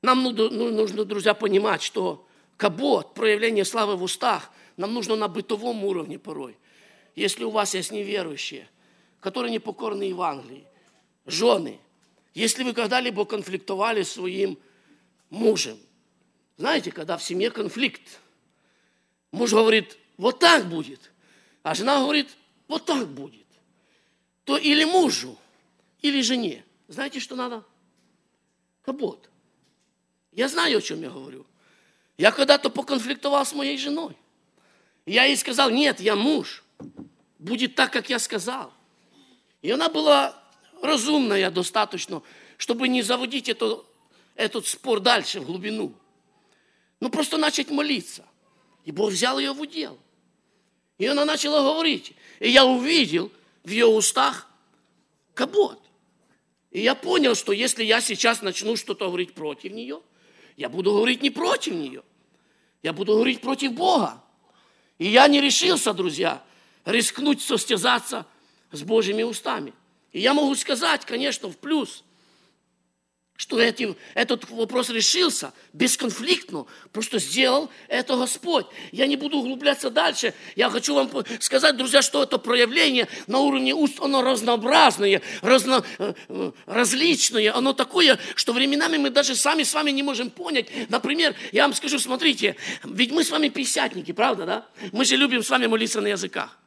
Нам 0.02 0.24
нужно, 0.24 1.04
друзья, 1.04 1.34
понимать, 1.34 1.82
что 1.82 2.26
кабот, 2.58 3.13
проявление 3.13 3.65
славы 3.65 3.98
в 3.98 4.04
устах, 4.04 4.52
нам 4.78 4.93
нужно 4.93 5.15
на 5.15 5.28
бытовом 5.28 5.84
уровне 5.84 6.17
порой. 6.17 6.56
Если 7.15 7.43
у 7.43 7.50
вас 7.50 7.76
есть 7.76 7.91
неверующие, 7.91 8.67
которые 9.19 9.52
не 9.52 9.60
покорны 9.60 10.04
Евангелии, 10.04 10.65
жены, 11.26 11.80
если 12.34 12.63
вы 12.63 12.74
когда-либо 12.74 13.26
конфликтовали 13.26 14.04
с 14.04 14.13
своим 14.13 14.58
мужем, 15.30 15.78
знаете, 16.58 16.91
когда 16.91 17.18
в 17.18 17.24
семье 17.24 17.52
конфликт, 17.52 18.20
муж 19.32 19.52
говорит, 19.52 19.98
вот 20.18 20.39
так 20.39 20.68
будет, 20.68 21.12
а 21.63 21.76
жена 21.76 22.00
говорит, 22.00 22.30
вот 22.68 22.86
так 22.86 23.08
будет, 23.08 23.46
то 24.44 24.58
или 24.58 24.86
мужу, 24.86 25.38
или 26.02 26.22
жене, 26.22 26.63
знаете, 26.88 27.20
что 27.20 27.36
надо? 27.36 27.63
Кабот. 28.84 29.30
Я 30.32 30.48
знаю, 30.48 30.78
о 30.78 30.82
чем 30.82 31.02
я 31.02 31.10
говорю. 31.10 31.46
Я 32.18 32.32
когда-то 32.32 32.70
поконфликтовал 32.70 33.46
с 33.46 33.54
моей 33.54 33.78
женой. 33.78 34.15
Я 35.06 35.26
ей 35.26 35.38
сказал, 35.38 35.70
нет, 35.70 36.00
я 36.00 36.15
муж. 36.15 36.63
Будет 37.39 37.76
так, 37.76 37.91
как 37.91 38.10
я 38.10 38.20
сказал. 38.20 38.74
И 39.62 39.72
она 39.72 39.89
была 39.89 40.41
разумная 40.82 41.50
достаточно, 41.52 42.22
чтобы 42.58 42.88
не 42.88 43.02
заводить 43.02 43.50
это, 43.50 43.84
этот 44.36 44.68
спор 44.68 45.00
дальше, 45.00 45.39
в 45.39 45.46
глубину. 45.46 45.94
Ну, 47.06 47.12
просто 47.12 47.38
начать 47.38 47.70
молиться. 47.70 48.26
И 48.84 48.91
Бог 48.91 49.12
взял 49.12 49.38
ее 49.38 49.54
в 49.54 49.62
удел. 49.62 50.00
И 50.98 51.06
она 51.06 51.24
начала 51.24 51.62
говорить. 51.62 52.13
И 52.39 52.50
я 52.50 52.65
увидел 52.65 53.32
в 53.63 53.70
ее 53.70 53.86
устах 53.86 54.50
кабот. 55.36 55.80
И 56.72 56.82
я 56.82 56.96
понял, 56.96 57.36
что 57.36 57.52
если 57.52 57.84
я 57.84 58.02
сейчас 58.02 58.41
начну 58.41 58.76
что-то 58.76 59.06
говорить 59.06 59.36
против 59.36 59.72
нее, 59.72 60.02
я 60.58 60.68
буду 60.68 60.94
говорить 60.94 61.22
не 61.22 61.30
против 61.30 61.76
нее. 61.76 62.02
Я 62.82 62.91
буду 62.91 63.13
говорить 63.13 63.39
против 63.39 63.74
Бога. 63.74 64.24
И 64.98 65.06
я 65.06 65.28
не 65.28 65.41
решился, 65.41 65.94
друзья, 65.94 66.41
рискнуть 66.86 67.39
состязаться 67.39 68.26
с 68.72 68.82
Божьими 68.82 69.22
устами. 69.22 69.74
И 70.12 70.22
я 70.22 70.34
могу 70.34 70.56
сказать, 70.56 71.06
конечно, 71.06 71.50
в 71.50 71.58
плюс, 71.58 72.04
что 73.38 73.60
эти, 73.60 73.95
этот 74.13 74.50
вопрос 74.50 74.89
решился 74.89 75.54
бесконфликтно. 75.74 76.65
Просто 76.93 77.19
сделал 77.19 77.69
это 77.89 78.15
Господь. 78.15 78.65
Я 78.91 79.08
не 79.08 79.17
буду 79.17 79.38
углубляться 79.38 79.89
дальше. 79.89 80.34
Я 80.56 80.69
хочу 80.69 80.95
вам 80.95 81.10
сказать, 81.39 81.76
друзья, 81.76 82.02
что 82.02 82.24
это 82.24 82.38
проявление 82.38 83.08
на 83.28 83.39
уровне 83.39 83.74
уст, 83.74 84.00
оно 84.00 84.21
разнообразное, 84.21 85.21
разно, 85.41 85.84
э, 86.00 86.13
э, 86.30 86.52
различное. 86.65 87.54
Оно 87.54 87.74
такое, 87.74 88.19
что 88.36 88.54
временами 88.54 88.98
мы 88.98 89.10
даже 89.10 89.36
сами 89.36 89.63
с 89.63 89.74
вами 89.74 89.91
не 89.91 90.04
можем 90.04 90.30
понять. 90.30 90.67
Например, 90.89 91.36
я 91.52 91.63
вам 91.63 91.74
скажу, 91.74 92.00
смотрите, 92.00 92.56
ведь 92.84 93.12
мы 93.12 93.24
с 93.26 93.32
вами 93.32 93.50
писятники, 93.50 94.13
правда, 94.13 94.45
да? 94.45 94.65
Мы 94.93 95.04
же 95.04 95.17
любим 95.17 95.43
с 95.43 95.50
вами 95.50 95.67
молиться 95.67 96.00
на 96.00 96.08
языках. 96.08 96.58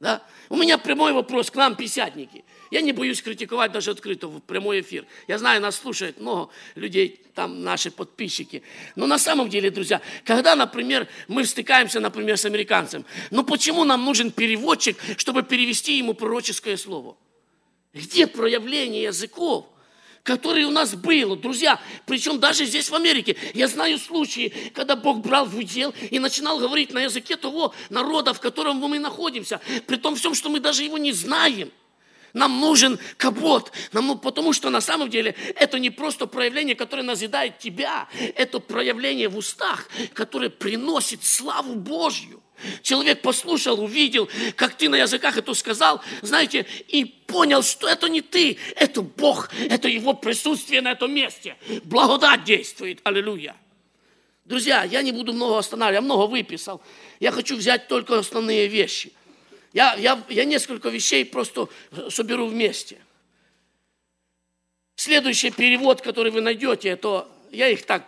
Да? 0.00 0.22
У 0.48 0.56
меня 0.56 0.78
прямой 0.78 1.12
вопрос 1.12 1.50
к 1.50 1.56
нам, 1.56 1.74
писятники. 1.74 2.44
Я 2.70 2.82
не 2.82 2.92
боюсь 2.92 3.20
критиковать 3.20 3.72
даже 3.72 3.90
открыто 3.90 4.28
в 4.28 4.40
прямой 4.40 4.80
эфир. 4.80 5.06
Я 5.26 5.38
знаю, 5.38 5.60
нас 5.60 5.76
слушает 5.76 6.20
много 6.20 6.50
людей, 6.76 7.20
там 7.34 7.64
наши 7.64 7.90
подписчики. 7.90 8.62
Но 8.94 9.06
на 9.06 9.18
самом 9.18 9.48
деле, 9.48 9.70
друзья, 9.70 10.00
когда, 10.24 10.54
например, 10.54 11.08
мы 11.26 11.44
стыкаемся, 11.44 11.98
например, 11.98 12.36
с 12.36 12.44
американцем, 12.44 13.04
ну 13.30 13.42
почему 13.42 13.84
нам 13.84 14.04
нужен 14.04 14.30
переводчик, 14.30 14.96
чтобы 15.16 15.42
перевести 15.42 15.98
ему 15.98 16.14
пророческое 16.14 16.76
слово? 16.76 17.16
Где 17.92 18.26
проявление 18.28 19.04
языков? 19.04 19.66
Которое 20.22 20.66
у 20.66 20.70
нас 20.70 20.94
было, 20.94 21.36
друзья, 21.36 21.80
причем 22.06 22.38
даже 22.38 22.64
здесь 22.64 22.90
в 22.90 22.94
Америке. 22.94 23.36
Я 23.54 23.68
знаю 23.68 23.98
случаи, 23.98 24.52
когда 24.74 24.96
Бог 24.96 25.20
брал 25.20 25.46
в 25.46 25.56
удел 25.56 25.94
и 26.10 26.18
начинал 26.18 26.58
говорить 26.58 26.92
на 26.92 27.00
языке 27.00 27.36
того 27.36 27.74
народа, 27.90 28.34
в 28.34 28.40
котором 28.40 28.76
мы 28.76 28.98
находимся, 28.98 29.60
при 29.86 29.96
том 29.96 30.16
всем, 30.16 30.34
что 30.34 30.48
мы 30.48 30.60
даже 30.60 30.84
его 30.84 30.98
не 30.98 31.12
знаем. 31.12 31.70
Нам 32.34 32.60
нужен 32.60 32.98
кабот, 33.16 33.72
нам, 33.92 34.06
ну, 34.06 34.16
потому 34.16 34.52
что 34.52 34.70
на 34.70 34.80
самом 34.80 35.08
деле 35.08 35.34
это 35.56 35.78
не 35.78 35.90
просто 35.90 36.26
проявление, 36.26 36.74
которое 36.74 37.02
назидает 37.02 37.58
тебя, 37.58 38.06
это 38.36 38.60
проявление 38.60 39.28
в 39.28 39.36
устах, 39.36 39.88
которое 40.12 40.50
приносит 40.50 41.24
славу 41.24 41.74
Божью. 41.74 42.42
Человек 42.82 43.22
послушал, 43.22 43.82
увидел, 43.82 44.28
как 44.56 44.74
ты 44.74 44.88
на 44.88 44.96
языках 44.96 45.36
это 45.36 45.54
сказал, 45.54 46.02
знаете, 46.22 46.66
и 46.88 47.04
понял, 47.04 47.62
что 47.62 47.88
это 47.88 48.08
не 48.08 48.20
ты, 48.20 48.58
это 48.76 49.02
Бог, 49.02 49.50
это 49.68 49.88
Его 49.88 50.14
присутствие 50.14 50.80
на 50.80 50.92
этом 50.92 51.12
месте. 51.12 51.56
Благодать 51.84 52.44
действует, 52.44 53.00
аллилуйя. 53.04 53.56
Друзья, 54.44 54.82
я 54.84 55.02
не 55.02 55.12
буду 55.12 55.32
много 55.32 55.58
останавливать, 55.58 55.96
я 55.96 56.00
много 56.00 56.30
выписал. 56.30 56.80
Я 57.20 57.32
хочу 57.32 57.56
взять 57.56 57.86
только 57.86 58.18
основные 58.18 58.66
вещи. 58.66 59.12
Я, 59.74 59.94
я, 59.94 60.22
я 60.30 60.44
несколько 60.44 60.88
вещей 60.88 61.24
просто 61.24 61.68
соберу 62.08 62.46
вместе. 62.46 62.98
Следующий 64.96 65.50
перевод, 65.50 66.00
который 66.00 66.32
вы 66.32 66.40
найдете, 66.40 66.88
это 66.88 67.28
я 67.52 67.68
их 67.68 67.84
так, 67.84 68.04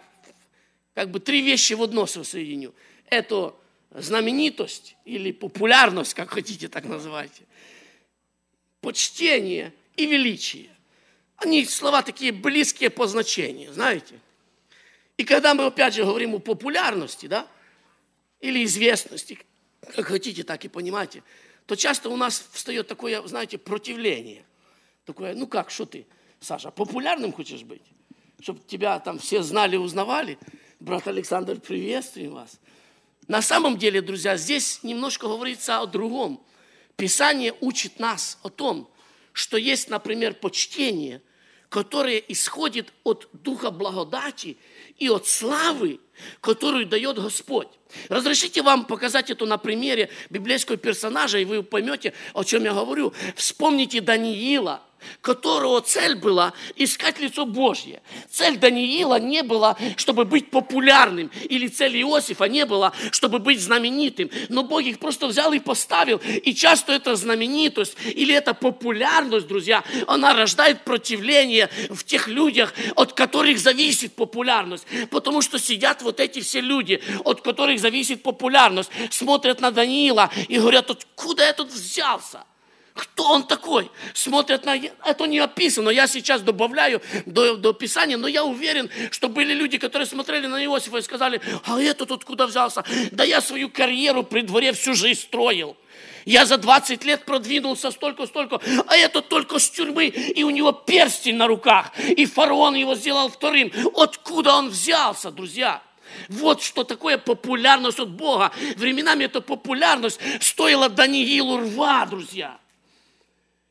как 0.95 1.11
бы 1.11 1.21
три 1.21 1.43
вещи 1.43 1.75
в 1.75 1.83
одно 1.83 2.07
соединю. 2.07 2.75
Это 3.11 3.55
знаменитость 3.90 4.96
или 5.05 5.33
популярность, 5.33 6.14
как 6.14 6.31
хотите 6.31 6.68
так 6.68 6.85
называйте, 6.85 7.42
почтение 8.81 9.72
и 9.96 10.07
величие. 10.07 10.70
Они 11.37 11.64
слова 11.64 12.03
такие 12.03 12.33
близкие 12.33 12.90
по 12.90 13.07
значению, 13.07 13.72
знаете. 13.72 14.18
И 15.16 15.24
когда 15.24 15.55
мы 15.55 15.66
опять 15.66 15.94
же 15.94 16.05
говорим 16.05 16.35
о 16.35 16.38
популярности, 16.38 17.26
да, 17.26 17.46
или 18.40 18.64
известности, 18.64 19.38
как 19.94 20.07
хотите, 20.07 20.44
так 20.44 20.64
и 20.64 20.68
понимаете, 20.68 21.22
то 21.66 21.76
часто 21.76 22.09
у 22.09 22.16
нас 22.16 22.48
встает 22.53 22.88
такое, 22.88 23.26
знаете, 23.26 23.59
противление. 23.59 24.44
Такое, 25.05 25.35
ну 25.35 25.46
как, 25.46 25.70
что 25.70 25.87
ты, 25.87 26.07
Саша, 26.40 26.70
популярным 26.70 27.33
хочешь 27.33 27.62
быть? 27.62 27.83
Чтобы 28.40 28.61
тебя 28.66 28.98
там 28.98 29.18
все 29.18 29.42
знали, 29.42 29.76
узнавали? 29.76 30.38
Брат 30.79 31.07
Александр, 31.09 31.61
приветствуем 31.61 32.33
вас. 32.33 32.59
На 33.31 33.43
самом 33.43 33.79
деле, 33.79 34.03
друзья, 34.03 34.37
здесь 34.37 34.81
немножко 34.83 35.29
говорится 35.29 35.79
о 35.79 35.87
другом. 35.87 36.45
Писание 36.97 37.55
учит 37.61 38.01
нас 38.01 38.38
о 38.43 38.49
том, 38.49 38.90
что 39.33 39.57
есть, 39.57 39.88
например, 39.88 40.35
почтение, 40.35 41.23
которое 41.69 42.19
исходит 42.19 42.93
от 43.05 43.29
Духа 43.33 43.71
благодати 43.71 44.59
и 44.99 45.09
от 45.09 45.29
славы, 45.29 46.01
которую 46.40 46.87
дает 46.87 47.23
Господь. 47.23 47.69
Разрешите 48.09 48.62
вам 48.62 48.85
показать 48.85 49.31
это 49.31 49.47
на 49.47 49.59
примере 49.59 50.11
библейского 50.29 50.77
персонажа, 50.77 51.38
и 51.38 51.45
вы 51.45 51.62
поймете, 51.62 52.14
о 52.35 52.43
чем 52.43 52.64
я 52.64 52.75
говорю. 52.75 53.12
Вспомните 53.37 54.01
Даниила– 54.01 54.83
которого 55.21 55.81
цель 55.81 56.15
была 56.15 56.53
искать 56.77 57.19
лицо 57.21 57.47
Божье. 57.47 58.03
Цель 58.31 58.59
Даниила 58.59 59.19
не 59.19 59.43
была, 59.43 59.77
чтобы 59.97 60.25
быть 60.25 60.51
популярным, 60.51 61.31
или 61.49 61.69
цель 61.69 61.97
Иосифа 62.03 62.45
не 62.45 62.67
была, 62.67 62.93
чтобы 63.13 63.39
быть 63.39 63.61
знаменитым. 63.61 64.31
Но 64.49 64.63
Бог 64.63 64.83
их 64.83 64.99
просто 64.99 65.27
взял 65.27 65.53
и 65.53 65.59
поставил. 65.59 66.19
И 66.19 66.55
часто 66.55 66.93
эта 66.93 67.17
знаменитость 67.17 67.97
или 68.05 68.35
эта 68.35 68.55
популярность, 68.55 69.47
друзья, 69.47 69.85
она 70.07 70.35
рождает 70.35 70.85
противление 70.85 71.69
в 71.89 72.05
тех 72.05 72.29
людях, 72.29 72.75
от 72.97 73.13
которых 73.13 73.59
зависит 73.59 74.15
популярность. 74.15 74.87
Потому 75.11 75.43
что 75.43 75.59
сидят 75.59 76.03
вот 76.03 76.21
эти 76.21 76.41
все 76.41 76.61
люди, 76.61 77.01
от 77.25 77.43
которых 77.43 77.81
зависит 77.81 78.23
популярность, 78.23 78.91
смотрят 79.11 79.61
на 79.61 79.71
Даниила 79.71 80.31
и 80.49 80.59
говорят, 80.59 80.91
откуда 80.91 81.45
я 81.45 81.53
тут 81.53 81.71
взялся? 81.71 82.45
Кто 83.01 83.33
он 83.33 83.47
такой? 83.47 83.91
Смотрят 84.13 84.67
на... 84.67 84.77
Это 84.77 85.25
не 85.25 85.39
описано. 85.39 85.89
Я 85.89 86.07
сейчас 86.07 86.43
добавляю 86.43 87.01
до, 87.25 87.57
до 87.57 87.73
Писания, 87.73 88.19
но 88.19 88.29
я 88.29 88.45
уверен, 88.45 88.91
что 89.11 89.31
были 89.31 89.55
люди, 89.55 89.79
которые 89.79 90.07
смотрели 90.07 90.47
на 90.47 90.63
Иосифа 90.63 90.99
и 90.99 91.03
сказали, 91.03 91.41
а 91.65 91.81
этот 91.81 92.11
откуда 92.11 92.47
взялся? 92.47 92.85
Да 93.11 93.25
я 93.25 93.41
свою 93.41 93.71
карьеру 93.71 94.23
при 94.23 94.43
дворе 94.43 94.75
всю 94.75 94.93
жизнь 94.93 95.23
строил. 95.23 95.79
Я 96.27 96.45
за 96.45 96.59
20 96.59 97.03
лет 97.07 97.25
продвинулся 97.25 97.91
столько-столько, 97.91 98.61
а 98.87 98.95
этот 98.99 99.31
только 99.31 99.59
с 99.59 99.71
тюрьмы, 99.71 100.09
и 100.09 100.45
у 100.45 100.51
него 100.51 100.73
перстень 100.73 101.37
на 101.37 101.47
руках, 101.47 101.93
и 102.07 102.27
фараон 102.27 102.75
его 102.75 102.95
сделал 102.97 103.31
вторым. 103.31 103.73
Откуда 103.97 104.57
он 104.57 104.69
взялся, 104.69 105.31
друзья? 105.31 105.81
Вот 106.29 106.61
что 106.61 106.85
такое 106.85 107.17
популярность 107.17 107.99
от 107.99 108.11
Бога. 108.11 108.53
Временами 108.77 109.25
эта 109.25 109.41
популярность 109.41 110.21
стоила 110.43 110.91
Даниилу 110.91 111.61
рва, 111.61 112.05
друзья. 112.05 112.59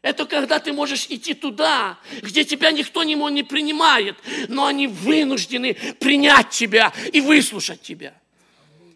Это 0.02 0.26
когда 0.26 0.60
ты 0.60 0.72
можешь 0.72 1.08
идти 1.10 1.34
туда, 1.34 1.98
где 2.22 2.46
тебя 2.46 2.72
никто 2.72 3.04
не, 3.04 3.44
принимает, 3.44 4.16
но 4.48 4.66
они 4.66 4.88
вынуждены 4.88 5.74
принять 6.00 6.52
тебя 6.52 6.94
и 7.12 7.20
выслушать 7.20 7.82
тебя. 7.82 8.14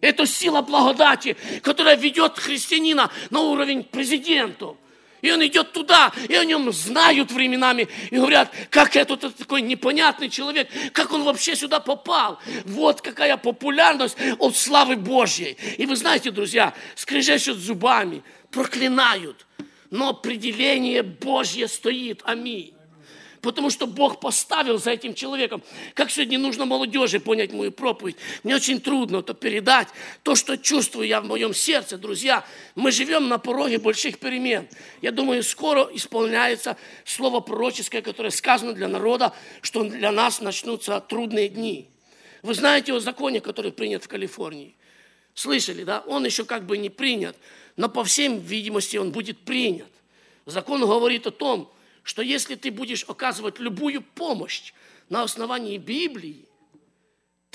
Это 0.00 0.26
сила 0.26 0.62
благодати, 0.62 1.36
которая 1.62 1.96
ведет 1.96 2.38
христианина 2.38 3.10
на 3.30 3.40
уровень 3.40 3.84
президенту. 3.84 4.78
И 5.20 5.30
он 5.30 5.44
идет 5.46 5.72
туда, 5.72 6.12
и 6.28 6.34
о 6.34 6.44
нем 6.44 6.70
знают 6.70 7.32
временами, 7.32 7.88
и 8.10 8.16
говорят, 8.16 8.52
как 8.68 8.94
этот 8.94 9.34
такой 9.36 9.62
непонятный 9.62 10.28
человек, 10.28 10.68
как 10.92 11.12
он 11.12 11.22
вообще 11.22 11.56
сюда 11.56 11.80
попал. 11.80 12.38
Вот 12.66 13.00
какая 13.00 13.38
популярность 13.38 14.16
от 14.38 14.56
славы 14.56 14.96
Божьей. 14.96 15.56
И 15.78 15.86
вы 15.86 15.96
знаете, 15.96 16.30
друзья, 16.30 16.74
скрежещут 16.94 17.58
зубами, 17.58 18.22
проклинают– 18.50 19.46
но 19.90 20.10
определение 20.10 21.02
Божье 21.02 21.68
стоит. 21.68 22.22
Аминь. 22.24 22.74
Потому 23.44 23.68
что 23.68 23.86
Бог 23.86 24.20
поставил 24.20 24.78
за 24.78 24.92
этим 24.92 25.12
человеком. 25.12 25.62
Как 25.92 26.10
сегодня 26.10 26.38
нужно 26.38 26.64
молодежи 26.64 27.20
понять 27.20 27.52
мою 27.52 27.72
проповедь. 27.72 28.16
Мне 28.42 28.56
очень 28.56 28.80
трудно 28.80 29.18
это 29.18 29.34
передать. 29.34 29.88
То, 30.22 30.34
что 30.34 30.56
чувствую 30.56 31.06
я 31.06 31.20
в 31.20 31.26
моем 31.26 31.52
сердце, 31.52 31.98
друзья. 31.98 32.42
Мы 32.74 32.90
живем 32.90 33.28
на 33.28 33.36
пороге 33.38 33.78
больших 33.78 34.18
перемен. 34.18 34.66
Я 35.02 35.12
думаю, 35.12 35.42
скоро 35.42 35.90
исполняется 35.92 36.78
слово 37.04 37.40
пророческое, 37.40 38.00
которое 38.00 38.30
сказано 38.30 38.72
для 38.72 38.88
народа, 38.88 39.34
что 39.60 39.84
для 39.84 40.10
нас 40.10 40.40
начнутся 40.40 40.98
трудные 41.00 41.50
дни. 41.50 41.90
Вы 42.42 42.54
знаете 42.54 42.94
о 42.94 42.98
законе, 42.98 43.42
который 43.42 43.72
принят 43.72 44.04
в 44.04 44.08
Калифорнии? 44.08 44.74
Слышали, 45.34 45.84
да? 45.84 46.00
Он 46.06 46.24
еще 46.24 46.46
как 46.46 46.64
бы 46.64 46.78
не 46.78 46.88
принят 46.88 47.36
но 47.76 47.88
по 47.88 48.04
всем 48.04 48.38
видимости 48.38 48.96
он 48.96 49.10
будет 49.12 49.38
принят. 49.38 49.90
Закон 50.46 50.80
говорит 50.80 51.26
о 51.26 51.30
том, 51.30 51.70
что 52.02 52.22
если 52.22 52.54
ты 52.54 52.70
будешь 52.70 53.04
оказывать 53.04 53.58
любую 53.58 54.02
помощь 54.02 54.72
на 55.08 55.22
основании 55.22 55.78
Библии, 55.78 56.44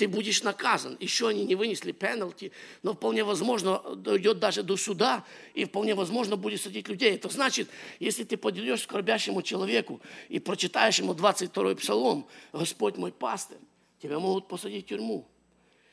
ты 0.00 0.08
будешь 0.08 0.42
наказан. 0.42 0.96
Еще 0.98 1.28
они 1.28 1.44
не 1.44 1.54
вынесли 1.54 1.92
пенальти, 1.92 2.52
но 2.82 2.94
вполне 2.94 3.22
возможно 3.22 3.82
дойдет 3.96 4.38
даже 4.38 4.62
до 4.62 4.78
суда, 4.78 5.24
и 5.52 5.66
вполне 5.66 5.94
возможно 5.94 6.36
будет 6.36 6.62
садить 6.62 6.88
людей. 6.88 7.12
Это 7.14 7.28
значит, 7.28 7.68
если 7.98 8.24
ты 8.24 8.38
поделишь 8.38 8.80
скорбящему 8.80 9.42
человеку 9.42 10.00
и 10.30 10.38
прочитаешь 10.38 10.98
ему 10.98 11.12
22-й 11.12 11.76
псалом, 11.76 12.26
«Господь 12.52 12.96
мой 12.96 13.12
пастырь», 13.12 13.58
тебя 14.02 14.18
могут 14.18 14.48
посадить 14.48 14.86
в 14.86 14.88
тюрьму. 14.88 15.28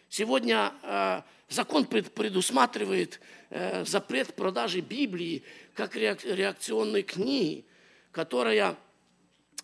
Сегодня 0.07 0.73
э, 0.83 1.21
закон 1.49 1.85
предусматривает 1.85 3.19
э, 3.49 3.85
запрет 3.85 4.33
продажи 4.35 4.81
Библии 4.81 5.43
как 5.73 5.95
реакционной 5.95 7.03
книги, 7.03 7.65
которая 8.11 8.75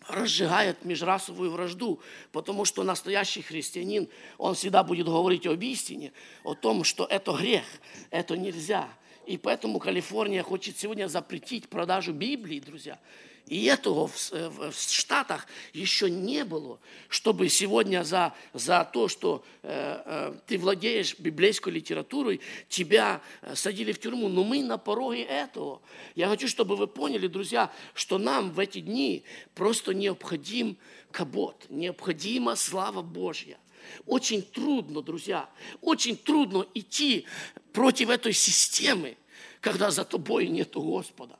разжигает 0.08 0.84
межрасовую 0.84 1.50
вражду, 1.50 2.00
потому 2.32 2.64
что 2.64 2.82
настоящий 2.82 3.42
христианин, 3.42 4.08
он 4.38 4.54
всегда 4.54 4.82
будет 4.82 5.06
говорить 5.06 5.46
об 5.46 5.62
истине, 5.62 6.12
о 6.42 6.54
том, 6.54 6.84
что 6.84 7.04
это 7.04 7.32
грех, 7.32 7.64
это 8.10 8.36
нельзя. 8.36 8.88
И 9.26 9.38
поэтому 9.38 9.78
Калифорния 9.78 10.42
хочет 10.42 10.78
сегодня 10.78 11.08
запретить 11.08 11.68
продажу 11.68 12.12
Библии, 12.12 12.60
друзья. 12.60 12.98
И 13.46 13.66
этого 13.66 14.08
в, 14.08 14.30
в, 14.30 14.70
в 14.70 14.80
Штатах 14.80 15.46
еще 15.74 16.08
не 16.08 16.44
было, 16.44 16.78
чтобы 17.08 17.50
сегодня 17.50 18.02
за, 18.02 18.34
за 18.54 18.88
то, 18.90 19.06
что 19.06 19.44
э, 19.62 20.02
э, 20.04 20.34
ты 20.46 20.56
владеешь 20.56 21.18
библейской 21.18 21.68
литературой, 21.68 22.40
тебя 22.70 23.20
э, 23.42 23.54
садили 23.54 23.92
в 23.92 24.00
тюрьму. 24.00 24.28
Но 24.28 24.44
мы 24.44 24.62
на 24.62 24.78
пороге 24.78 25.24
этого. 25.24 25.82
Я 26.14 26.28
хочу, 26.28 26.48
чтобы 26.48 26.74
вы 26.74 26.86
поняли, 26.86 27.26
друзья, 27.26 27.70
что 27.92 28.16
нам 28.16 28.50
в 28.50 28.58
эти 28.58 28.80
дни 28.80 29.24
просто 29.54 29.92
необходим 29.92 30.78
кабот, 31.10 31.66
необходима 31.68 32.56
слава 32.56 33.02
Божья. 33.02 33.58
Очень 34.06 34.40
трудно, 34.40 35.02
друзья, 35.02 35.50
очень 35.82 36.16
трудно 36.16 36.66
идти 36.72 37.26
против 37.74 38.08
этой 38.08 38.32
системы, 38.32 39.18
когда 39.60 39.90
за 39.90 40.06
тобой 40.06 40.48
нету 40.48 40.80
Господа. 40.80 41.38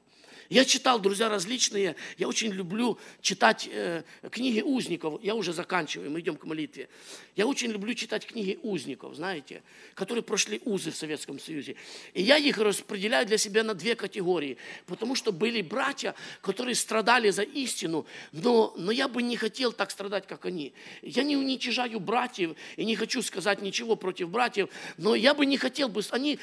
Я 0.51 0.65
читал, 0.65 0.99
друзья, 1.01 1.29
различные, 1.29 1.97
я 2.19 2.29
очень 2.29 2.53
люблю 2.53 2.99
читать 3.23 3.69
э, 3.71 4.03
книги 4.31 4.61
узников, 4.61 5.23
я 5.23 5.35
уже 5.35 5.53
заканчиваю, 5.53 6.11
мы 6.11 6.21
идем 6.21 6.37
к 6.37 6.45
молитве. 6.45 6.89
Я 7.35 7.47
очень 7.47 7.71
люблю 7.71 7.95
читать 7.95 8.27
книги 8.27 8.59
узников, 8.63 9.15
знаете, 9.15 9.63
которые 9.95 10.23
прошли 10.23 10.61
узы 10.65 10.91
в 10.91 10.97
Советском 10.97 11.39
Союзе. 11.39 11.77
И 12.13 12.23
я 12.23 12.37
их 12.37 12.59
распределяю 12.59 13.27
для 13.27 13.39
себя 13.39 13.63
на 13.63 13.75
две 13.75 13.97
категории, 13.97 14.59
потому 14.87 15.15
что 15.15 15.33
были 15.33 15.63
братья, 15.63 16.15
которые 16.43 16.75
страдали 16.75 17.31
за 17.31 17.43
истину, 17.43 18.07
но, 18.33 18.75
но 18.77 18.93
я 18.93 19.09
бы 19.09 19.23
не 19.23 19.37
хотел 19.37 19.73
так 19.73 19.91
страдать, 19.91 20.27
как 20.27 20.45
они. 20.45 20.75
Я 21.03 21.23
не 21.23 21.37
уничижаю 21.37 22.01
братьев 22.01 22.55
и 22.77 22.85
не 22.85 22.97
хочу 22.97 23.23
сказать 23.23 23.63
ничего 23.63 23.97
против 23.97 24.29
братьев, 24.29 24.69
но 24.99 25.15
я 25.15 25.33
бы 25.35 25.47
не 25.47 25.57
хотел 25.57 25.89
бы, 25.89 26.03
они, 26.11 26.39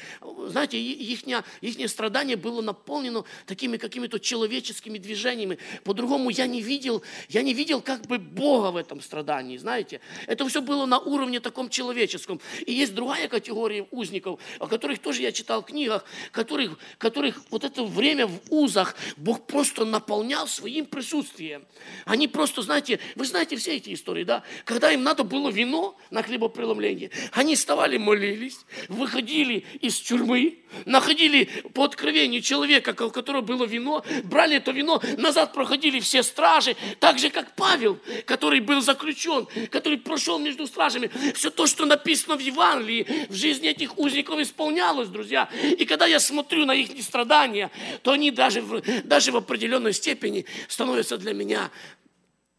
знаете, 0.48 0.78
их, 0.80 1.22
их 1.62 1.90
страдание 1.90 2.36
было 2.36 2.60
наполнено 2.60 3.24
такими, 3.46 3.76
как 3.76 3.91
какими-то 3.92 4.18
человеческими 4.18 4.96
движениями. 4.96 5.58
По-другому 5.84 6.30
я 6.30 6.46
не 6.46 6.62
видел, 6.62 7.02
я 7.28 7.42
не 7.42 7.52
видел 7.52 7.82
как 7.82 8.06
бы 8.06 8.18
Бога 8.18 8.70
в 8.70 8.76
этом 8.78 9.02
страдании, 9.02 9.58
знаете. 9.58 10.00
Это 10.26 10.48
все 10.48 10.62
было 10.62 10.86
на 10.86 10.98
уровне 10.98 11.40
таком 11.40 11.68
человеческом. 11.68 12.40
И 12.64 12.72
есть 12.72 12.94
другая 12.94 13.28
категория 13.28 13.86
узников, 13.90 14.40
о 14.58 14.66
которых 14.66 15.00
тоже 15.00 15.20
я 15.20 15.30
читал 15.30 15.60
в 15.60 15.66
книгах, 15.66 16.06
которых, 16.30 16.78
которых 16.96 17.42
вот 17.50 17.64
это 17.64 17.84
время 17.84 18.26
в 18.26 18.40
узах 18.48 18.96
Бог 19.18 19.46
просто 19.46 19.84
наполнял 19.84 20.48
своим 20.48 20.86
присутствием. 20.86 21.66
Они 22.06 22.28
просто, 22.28 22.62
знаете, 22.62 22.98
вы 23.14 23.26
знаете 23.26 23.56
все 23.56 23.76
эти 23.76 23.92
истории, 23.92 24.24
да? 24.24 24.42
Когда 24.64 24.90
им 24.90 25.02
надо 25.02 25.22
было 25.22 25.50
вино 25.50 25.98
на 26.10 26.22
хлебопреломление, 26.22 27.10
они 27.32 27.56
вставали, 27.56 27.98
молились, 27.98 28.60
выходили 28.88 29.66
из 29.82 30.00
тюрьмы, 30.00 30.60
находили 30.86 31.44
по 31.74 31.84
откровению 31.84 32.40
человека, 32.40 32.96
у 33.04 33.10
которого 33.10 33.42
было 33.42 33.64
вино, 33.64 33.81
вино, 33.82 34.04
брали 34.24 34.56
это 34.56 34.70
вино, 34.70 35.02
назад 35.18 35.52
проходили 35.52 36.00
все 36.00 36.22
стражи, 36.22 36.76
так 37.00 37.18
же, 37.18 37.30
как 37.30 37.54
Павел, 37.56 37.98
который 38.26 38.60
был 38.60 38.80
заключен, 38.80 39.46
который 39.70 39.98
прошел 39.98 40.38
между 40.38 40.66
стражами. 40.66 41.10
Все 41.34 41.50
то, 41.50 41.66
что 41.66 41.84
написано 41.84 42.36
в 42.36 42.40
Евангелии, 42.40 43.26
в 43.28 43.34
жизни 43.34 43.68
этих 43.68 43.98
узников 43.98 44.38
исполнялось, 44.38 45.08
друзья. 45.08 45.48
И 45.78 45.84
когда 45.84 46.06
я 46.06 46.20
смотрю 46.20 46.64
на 46.64 46.72
их 46.72 47.02
страдания, 47.02 47.70
то 48.02 48.12
они 48.12 48.30
даже 48.30 48.62
даже 49.04 49.32
в 49.32 49.36
определенной 49.36 49.92
степени 49.92 50.46
становятся 50.68 51.18
для 51.18 51.32
меня 51.32 51.70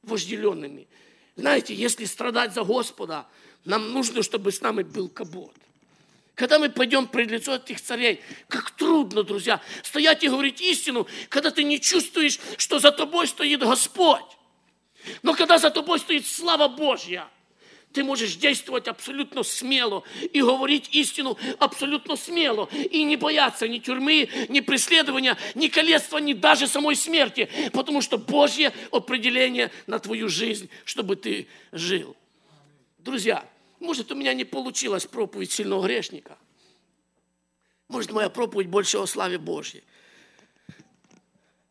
вожделенными. 0.01 0.87
Знаете, 1.35 1.73
если 1.73 2.05
страдать 2.05 2.53
за 2.53 2.63
Господа, 2.63 3.25
нам 3.65 3.91
нужно, 3.91 4.21
чтобы 4.23 4.51
с 4.51 4.61
нами 4.61 4.83
был 4.83 5.09
кабот. 5.09 5.55
Когда 6.35 6.57
мы 6.57 6.69
пойдем 6.69 7.07
пред 7.07 7.29
лицо 7.29 7.55
этих 7.55 7.79
царей, 7.79 8.21
как 8.47 8.71
трудно, 8.71 9.23
друзья, 9.23 9.61
стоять 9.83 10.23
и 10.23 10.29
говорить 10.29 10.61
истину, 10.61 11.07
когда 11.29 11.51
ты 11.51 11.63
не 11.63 11.79
чувствуешь, 11.79 12.39
что 12.57 12.79
за 12.79 12.91
тобой 12.91 13.27
стоит 13.27 13.59
Господь. 13.59 14.23
Но 15.21 15.35
когда 15.35 15.59
за 15.59 15.69
тобой 15.69 15.99
стоит 15.99 16.25
слава 16.25 16.67
Божья, 16.67 17.27
ты 17.91 18.03
можешь 18.03 18.35
действовать 18.35 18.87
абсолютно 18.87 19.43
смело 19.43 20.03
и 20.31 20.41
говорить 20.41 20.89
истину 20.93 21.37
абсолютно 21.59 22.15
смело. 22.15 22.67
И 22.89 23.03
не 23.03 23.15
бояться 23.15 23.67
ни 23.67 23.77
тюрьмы, 23.77 24.27
ни 24.49 24.61
преследования, 24.61 25.37
ни 25.53 25.67
колесства, 25.67 26.17
ни 26.17 26.33
даже 26.33 26.65
самой 26.67 26.95
смерти. 26.95 27.47
Потому 27.71 28.01
что 28.01 28.17
Божье 28.17 28.73
определение 28.91 29.71
на 29.85 29.99
твою 29.99 30.29
жизнь, 30.29 30.71
чтобы 30.85 31.15
ты 31.15 31.47
жил. 31.71 32.15
Друзья, 32.97 33.45
может, 33.83 34.11
у 34.11 34.15
меня 34.15 34.33
не 34.33 34.45
получилась 34.45 35.05
проповедь 35.05 35.51
сильного 35.51 35.85
грешника. 35.85 36.37
Может, 37.89 38.11
моя 38.11 38.29
проповедь 38.29 38.67
больше 38.67 38.97
о 38.97 39.05
славе 39.05 39.37
Божьей. 39.37 39.83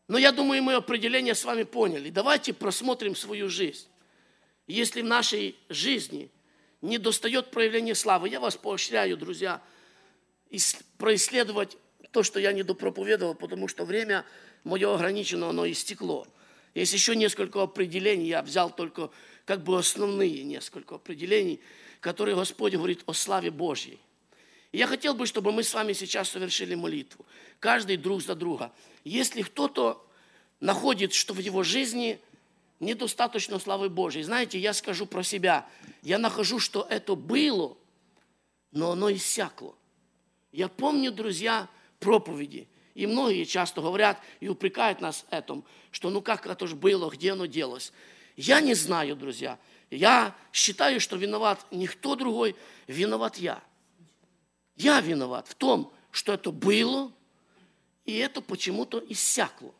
Но 0.07 0.17
я 0.17 0.31
думаю, 0.31 0.61
мы 0.61 0.75
определение 0.75 1.33
с 1.33 1.43
вами 1.43 1.63
поняли. 1.63 2.09
Давайте 2.11 2.53
просмотрим 2.53 3.15
свою 3.15 3.49
жизнь. 3.49 3.87
Если 4.67 5.01
в 5.01 5.05
нашей 5.05 5.55
жизни 5.69 6.29
не 6.81 6.99
достает 6.99 7.51
проявления 7.51 7.95
славы, 7.95 8.29
я 8.29 8.39
вас 8.39 8.55
поощряю, 8.55 9.17
друзья, 9.17 9.61
происследовать 10.97 11.77
то, 12.11 12.21
что 12.21 12.39
я 12.39 12.53
не 12.53 12.61
допроповедовал, 12.61 13.33
потому 13.33 13.67
что 13.67 13.85
время 13.85 14.23
мое 14.63 14.93
ограничено, 14.93 15.49
оно 15.49 15.69
истекло. 15.69 16.27
Есть 16.75 16.93
еще 16.93 17.15
несколько 17.15 17.63
определений, 17.63 18.27
я 18.27 18.43
взял 18.43 18.69
только 18.69 19.09
как 19.45 19.63
бы 19.63 19.77
основные 19.77 20.43
несколько 20.43 20.95
определений– 20.95 21.59
который 22.03 22.35
Господь 22.35 22.73
говорит 22.73 23.01
о 23.05 23.13
славе 23.13 23.49
Божьей. 23.49 23.97
Я 24.73 24.87
хотел 24.87 25.13
бы, 25.13 25.25
чтобы 25.25 25.53
мы 25.53 25.63
с 25.63 25.73
вами 25.73 25.93
сейчас 25.93 26.29
совершили 26.29 26.75
молитву. 26.75 27.25
Каждый 27.61 27.95
друг 27.95 28.21
за 28.21 28.35
друга. 28.35 28.73
Если 29.05 29.41
кто-то 29.41 30.05
находит, 30.59 31.13
что 31.13 31.33
в 31.33 31.37
его 31.37 31.63
жизни 31.63 32.19
недостаточно 32.81 33.57
славы 33.57 33.89
Божьей, 33.89 34.23
знаете, 34.23 34.59
я 34.59 34.73
скажу 34.73 35.05
про 35.05 35.23
себя. 35.23 35.65
Я 36.01 36.17
нахожу, 36.17 36.59
что 36.59 36.85
это 36.89 37.15
было, 37.15 37.77
но 38.71 38.91
оно 38.91 39.09
иссякло. 39.09 39.73
Я 40.51 40.67
помню, 40.67 41.09
друзья, 41.09 41.69
проповеди. 41.99 42.67
И 42.95 43.07
многие 43.07 43.45
часто 43.45 43.79
говорят 43.79 44.19
и 44.41 44.49
упрекают 44.49 44.99
нас 44.99 45.25
этом, 45.29 45.63
что 45.91 46.09
ну 46.09 46.21
как 46.21 46.45
это 46.47 46.67
же 46.67 46.75
было, 46.75 47.09
где 47.09 47.31
оно 47.31 47.45
делось. 47.45 47.93
Я 48.35 48.59
не 48.59 48.73
знаю, 48.73 49.15
друзья. 49.15 49.57
Я 49.95 50.35
считаю, 50.51 50.99
что 50.99 51.15
виноват 51.17 51.65
никто 51.71 52.15
другой, 52.15 52.55
виноват 52.87 53.37
я. 53.37 53.63
Я 54.75 54.99
виноват 55.01 55.47
в 55.47 55.55
том, 55.55 55.93
что 56.11 56.33
это 56.33 56.51
было, 56.51 57.11
и 58.05 58.17
это 58.17 58.41
почему-то 58.41 59.03
иссякло. 59.07 59.73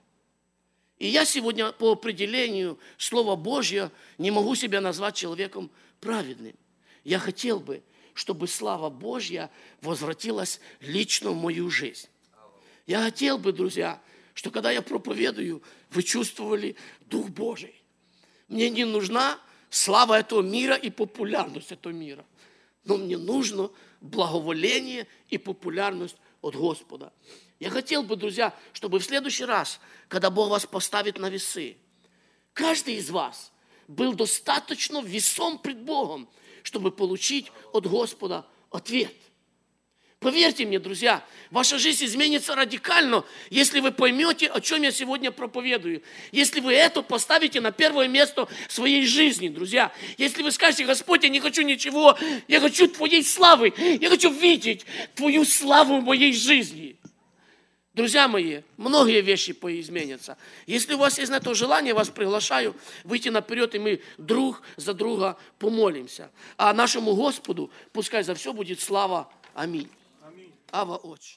И 1.00 1.08
я 1.08 1.26
сегодня 1.26 1.72
по 1.72 1.94
определению 1.94 2.80
Слова 2.98 3.36
Божьего 3.36 3.92
не 4.18 4.30
могу 4.30 4.56
себя 4.56 4.82
назвать 4.82 5.16
человеком 5.16 5.72
праведным. 6.00 6.56
Я 7.04 7.18
хотел 7.18 7.60
бы, 7.60 7.82
чтобы 8.14 8.48
слава 8.48 8.90
Божья 8.90 9.50
возвратилась 9.82 10.60
лично 10.80 11.32
в 11.32 11.36
мою 11.36 11.70
жизнь. 11.70 12.08
Я 12.86 13.04
хотел 13.04 13.40
бы, 13.40 13.52
друзья, 13.52 14.00
что 14.36 14.52
когда 14.52 14.70
я 14.70 14.82
проповедую, 14.82 15.64
вы 15.90 16.04
чувствовали 16.04 16.76
Дух 17.02 17.30
Божий. 17.30 17.82
Мне 18.48 18.70
не 18.70 18.86
нужна 18.86 19.40
слава 19.74 20.20
этого 20.20 20.42
мира 20.42 20.76
и 20.76 20.90
популярность 20.90 21.72
этого 21.72 21.92
мира. 21.92 22.26
Но 22.86 22.98
мне 22.98 23.18
нужно 23.18 23.72
благоволение 24.02 25.08
и 25.30 25.38
популярность 25.38 26.18
от 26.42 26.56
Господа. 26.56 27.12
Я 27.60 27.70
хотел 27.70 28.04
бы, 28.04 28.16
друзья, 28.16 28.54
чтобы 28.74 29.00
в 29.00 29.04
следующий 29.04 29.46
раз, 29.46 29.80
когда 30.10 30.30
Бог 30.30 30.50
вас 30.50 30.66
поставит 30.66 31.18
на 31.18 31.30
весы, 31.30 31.78
каждый 32.54 32.96
из 32.96 33.10
вас 33.10 33.52
был 33.88 34.14
достаточно 34.14 35.02
весом 35.02 35.58
пред 35.58 35.82
Богом, 35.82 36.30
чтобы 36.62 36.92
получить 36.92 37.52
от 37.72 37.88
Господа 37.88 38.46
ответ– 38.70 39.14
Поверьте 40.24 40.66
мне, 40.66 40.80
друзья, 40.80 41.22
ваша 41.52 41.78
жизнь 41.78 42.06
изменится 42.06 42.56
радикально, 42.56 43.26
если 43.50 43.82
вы 43.82 43.92
поймете, 43.92 44.48
о 44.48 44.62
чем 44.62 44.82
я 44.82 44.92
сегодня 44.94 45.32
проповедую. 45.32 46.02
Если 46.32 46.62
вы 46.62 46.74
это 46.74 47.02
поставите 47.02 47.60
на 47.60 47.74
первое 47.74 48.08
место 48.08 48.48
своей 48.70 49.06
жизни, 49.06 49.50
друзья. 49.50 49.92
Если 50.18 50.42
вы 50.42 50.52
скажете, 50.52 50.86
Господь, 50.86 51.24
я 51.24 51.30
не 51.30 51.42
хочу 51.42 51.64
ничего, 51.64 52.18
я 52.48 52.62
хочу 52.62 52.88
Твоей 52.88 53.22
славы, 53.22 53.74
я 53.78 54.10
хочу 54.10 54.32
видеть 54.32 54.86
Твою 55.14 55.44
славу 55.44 56.00
в 56.00 56.06
моей 56.06 56.32
жизни. 56.32 56.96
Друзья 57.94 58.30
мои, 58.30 58.62
многие 58.78 59.20
вещи 59.20 59.52
поизменятся. 59.52 60.38
Если 60.66 60.94
у 60.94 61.00
вас 61.00 61.20
есть 61.20 61.32
на 61.32 61.36
это 61.36 61.54
желание, 61.54 61.94
вас 61.94 62.10
приглашаю 62.10 62.76
выйти 63.04 63.28
наперед, 63.28 63.76
и 63.76 63.80
мы 63.80 64.02
друг 64.18 64.62
за 64.78 64.94
друга 64.94 65.38
помолимся. 65.60 66.32
А 66.56 66.74
нашему 66.74 67.14
Господу 67.14 67.70
пускай 67.92 68.24
за 68.24 68.36
все 68.36 68.54
будет 68.54 68.80
слава. 68.80 69.30
Аминь. 69.54 69.90
Aber 70.74 71.06
Utsch. 71.06 71.32